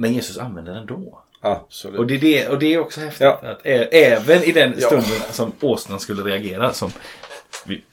[0.00, 1.22] men Jesus använder den då.
[1.40, 1.98] Absolut.
[1.98, 3.20] Och det är, det, och det är också häftigt.
[3.20, 3.40] Ja.
[3.42, 5.32] Att ä, även i den stunden ja.
[5.32, 6.90] som åsnan skulle reagera som,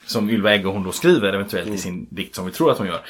[0.06, 1.74] som Ylva Egge hon då skriver eventuellt mm.
[1.74, 3.00] i sin dikt som vi tror att hon gör.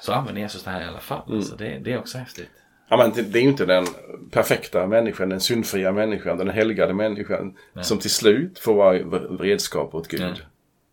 [0.00, 1.28] Så använder Jesus det här i alla fall.
[1.28, 1.42] Mm.
[1.42, 2.50] Så det, det är också häftigt.
[2.88, 3.86] Ja, men det är ju inte den
[4.30, 7.84] perfekta människan, den syndfria människan, den helgade människan Nej.
[7.84, 8.98] som till slut får vara
[9.38, 10.20] redskap åt Gud.
[10.20, 10.46] Nej.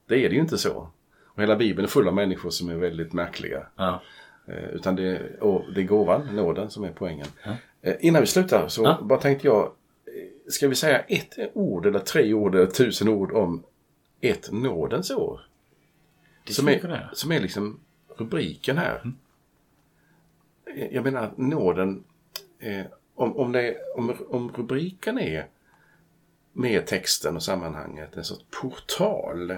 [0.07, 0.91] Det är det ju inte så.
[1.25, 3.67] Och hela Bibeln är full av människor som är väldigt märkliga.
[3.75, 4.01] Ja.
[4.47, 7.27] Eh, utan det, och det är gåvan, nåden, som är poängen.
[7.45, 7.55] Ja.
[7.81, 8.99] Eh, innan vi slutar så ja.
[9.01, 13.31] bara tänkte jag, eh, ska vi säga ett ord eller tre ord eller tusen ord
[13.31, 13.63] om
[14.21, 15.41] ett nådens år?
[16.45, 17.79] Som, är, som är liksom
[18.17, 19.01] rubriken här.
[19.03, 19.15] Mm
[20.91, 22.03] jag menar nåden,
[22.59, 22.85] eh,
[23.15, 25.47] om, om, det, om, om rubriken är
[26.53, 29.57] med texten och sammanhanget en sorts portal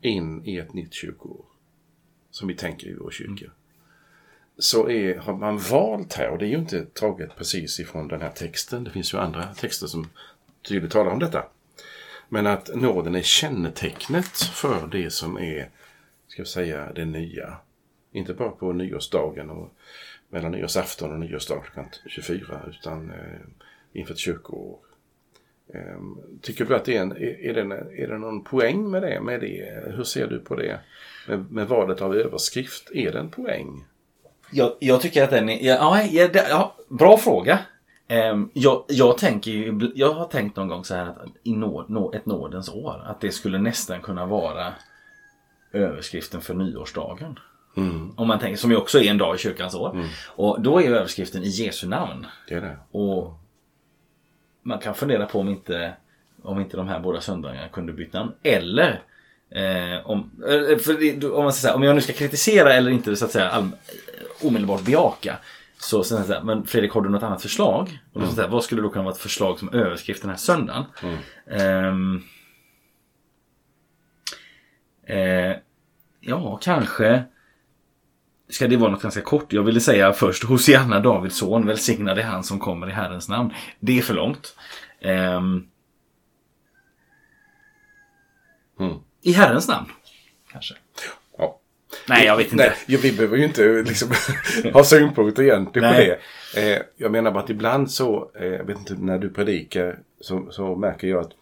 [0.00, 1.44] in i ett nytt kyrkoår.
[2.30, 3.44] Som vi tänker i vår kyrka.
[3.44, 3.56] Mm.
[4.60, 8.20] Så är, har man valt här, och det är ju inte taget precis ifrån den
[8.20, 8.84] här texten.
[8.84, 10.10] Det finns ju andra texter som
[10.68, 11.44] tydligt talar om detta.
[12.28, 15.68] Men att nåden är kännetecknet för det som är,
[16.28, 17.56] ska jag säga, det nya.
[18.12, 19.74] Inte bara på nyårsdagen och
[20.28, 23.40] mellan nyårsafton och nyårsdag klockan 24 utan eh,
[23.92, 24.78] inför ett kyrkoår.
[25.74, 26.00] Eh,
[26.40, 29.20] tycker du att det är, en, är, det en, är det någon poäng med det,
[29.20, 29.82] med det?
[29.96, 30.80] Hur ser du på det?
[31.28, 33.84] Med, med valet av överskrift, är det en poäng?
[34.50, 37.58] Jag, jag tycker att den är, ja, ja, ja bra fråga.
[38.32, 42.12] Um, jag, jag, tänker jag har tänkt någon gång så här att i nå, nå,
[42.12, 44.72] ett nådens år, att det skulle nästan kunna vara
[45.72, 47.38] överskriften för nyårsdagen.
[47.76, 48.12] Mm.
[48.16, 49.90] Om man tänker, som ju också är en dag i kyrkans år.
[49.94, 50.06] Mm.
[50.26, 52.26] Och då är ju överskriften i Jesu namn.
[52.48, 52.76] Det är det.
[52.98, 53.34] Och
[54.62, 55.92] man kan fundera på om inte,
[56.42, 58.32] om inte de här båda söndagarna kunde byta namn.
[58.42, 59.02] Eller
[59.50, 63.16] eh, om, eh, för, om, man ska säga, om jag nu ska kritisera eller inte
[63.16, 63.70] så att säga all,
[64.42, 65.36] omedelbart bejaka.
[65.78, 67.98] Så sen så här, men Fredrik har du något annat förslag?
[68.12, 68.34] Och mm.
[68.34, 70.84] så här, vad skulle då kunna vara ett förslag som överskrift den här söndagen?
[71.02, 72.22] Mm.
[75.06, 75.56] Eh, eh,
[76.20, 77.24] ja, kanske
[78.48, 79.52] ska det vara något ganska kort.
[79.52, 83.54] Jag ville säga först Hosianna Davids son, välsignade han som kommer i Herrens namn.
[83.80, 84.56] Det är för långt.
[85.02, 85.68] Um,
[88.80, 88.98] mm.
[89.22, 89.86] I Herrens namn,
[90.52, 90.74] kanske.
[92.10, 92.74] Nej, jag vet inte.
[92.86, 94.08] Nej, vi behöver ju inte liksom,
[94.72, 96.18] ha synpunkter egentligen på det.
[96.56, 100.46] Eh, jag menar bara att ibland så, eh, jag vet inte, när du predikar så,
[100.50, 101.32] så märker jag att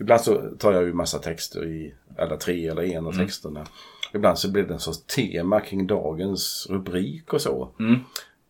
[0.00, 3.26] ibland så tar jag ju massa texter i alla tre eller en av mm.
[3.26, 3.66] texterna.
[4.14, 7.70] Ibland så blir det en sorts tema kring dagens rubrik och så.
[7.80, 7.94] Mm.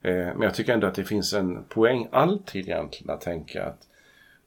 [0.03, 3.79] Eh, men jag tycker ändå att det finns en poäng alltid egentligen att tänka att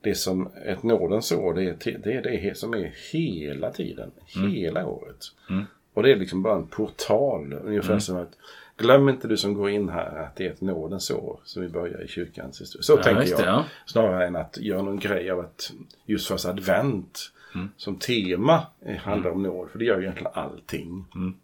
[0.01, 4.11] det som ett nådens år, det är det, är det som är hela tiden.
[4.35, 4.51] Mm.
[4.51, 5.17] Hela året.
[5.49, 5.65] Mm.
[5.97, 7.53] Och det är liksom bara en portal.
[7.53, 8.01] Ungefär mm.
[8.01, 8.37] som att
[8.77, 11.69] glöm inte du som går in här att det är ett nådens år som vi
[11.69, 12.83] börjar i kyrkans historia.
[12.83, 13.39] Så tänker just jag.
[13.39, 13.65] det, ja.
[13.85, 15.71] Snarare än att göra någon grej av att
[16.05, 17.69] just första advent Mm.
[17.77, 18.65] som tema
[18.99, 19.69] handlar om nåd.
[19.69, 21.05] För det gör ju egentligen allting.
[21.15, 21.35] Mm.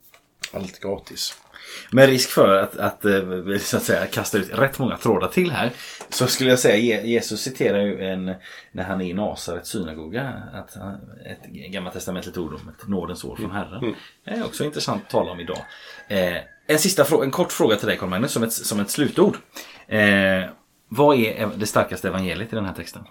[0.54, 1.43] Allt gratis.
[1.92, 3.22] Med risk för att, att, eh,
[3.60, 5.72] så att säga, kasta ut rätt många trådar till här.
[6.10, 8.34] Så skulle jag säga, Je- Jesus citerar ju en,
[8.72, 10.76] när han är i Nasarets synagoga, att
[11.26, 13.96] ett gammaltestamentligt ord om ett nådens år från Herren.
[14.26, 15.60] Det är också intressant att tala om idag.
[16.08, 16.38] Eh,
[16.68, 19.38] en sista fråga, en kort fråga till dig Carl Magnus, som ett, som ett slutord.
[19.88, 20.00] Eh,
[20.90, 23.04] vad är det starkaste evangeliet i den här texten?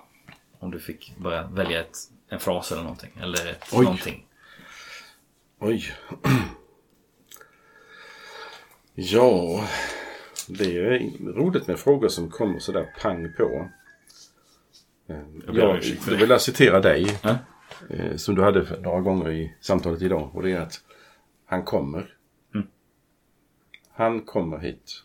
[0.61, 1.97] Om du fick börja välja ett,
[2.31, 3.11] en fras eller någonting.
[3.23, 3.85] Eller ett, Oj.
[3.85, 4.25] någonting.
[5.61, 5.85] Oj.
[8.95, 9.65] Ja,
[10.49, 10.99] det är
[11.33, 13.69] roligt med frågor som kommer sådär pang på.
[15.09, 15.17] Eh,
[15.47, 16.17] Jag Jag, det.
[16.17, 17.07] vill jag citera dig.
[17.91, 20.31] Eh, Som du hade några gånger i samtalet idag.
[20.37, 20.85] Och det är att
[21.47, 22.15] han kommer.
[22.55, 22.67] Mm.
[23.91, 25.03] Han kommer hit.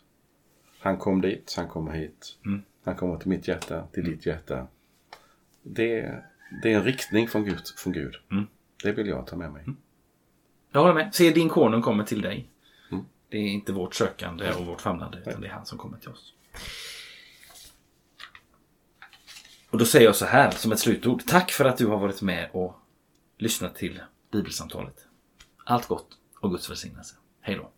[0.80, 2.36] Han kom dit, han kommer hit.
[2.46, 2.62] Mm.
[2.84, 4.66] Han kommer till mitt hjärta, till ditt hjärta.
[5.62, 6.22] Det,
[6.62, 7.60] det är en riktning från Gud.
[7.76, 8.14] Från Gud.
[8.30, 8.46] Mm.
[8.84, 9.64] Det vill jag ta med mig.
[10.72, 11.14] Jag håller med.
[11.14, 12.50] Se din konung kommer till dig.
[13.28, 16.08] Det är inte vårt sökande och vårt famlande, utan det är han som kommer till
[16.08, 16.34] oss.
[19.70, 21.22] Och då säger jag så här som ett slutord.
[21.26, 22.76] Tack för att du har varit med och
[23.38, 24.00] lyssnat till
[24.32, 25.06] Bibelsamtalet.
[25.64, 26.08] Allt gott
[26.40, 27.14] och Guds välsignelse.
[27.40, 27.70] Hej då.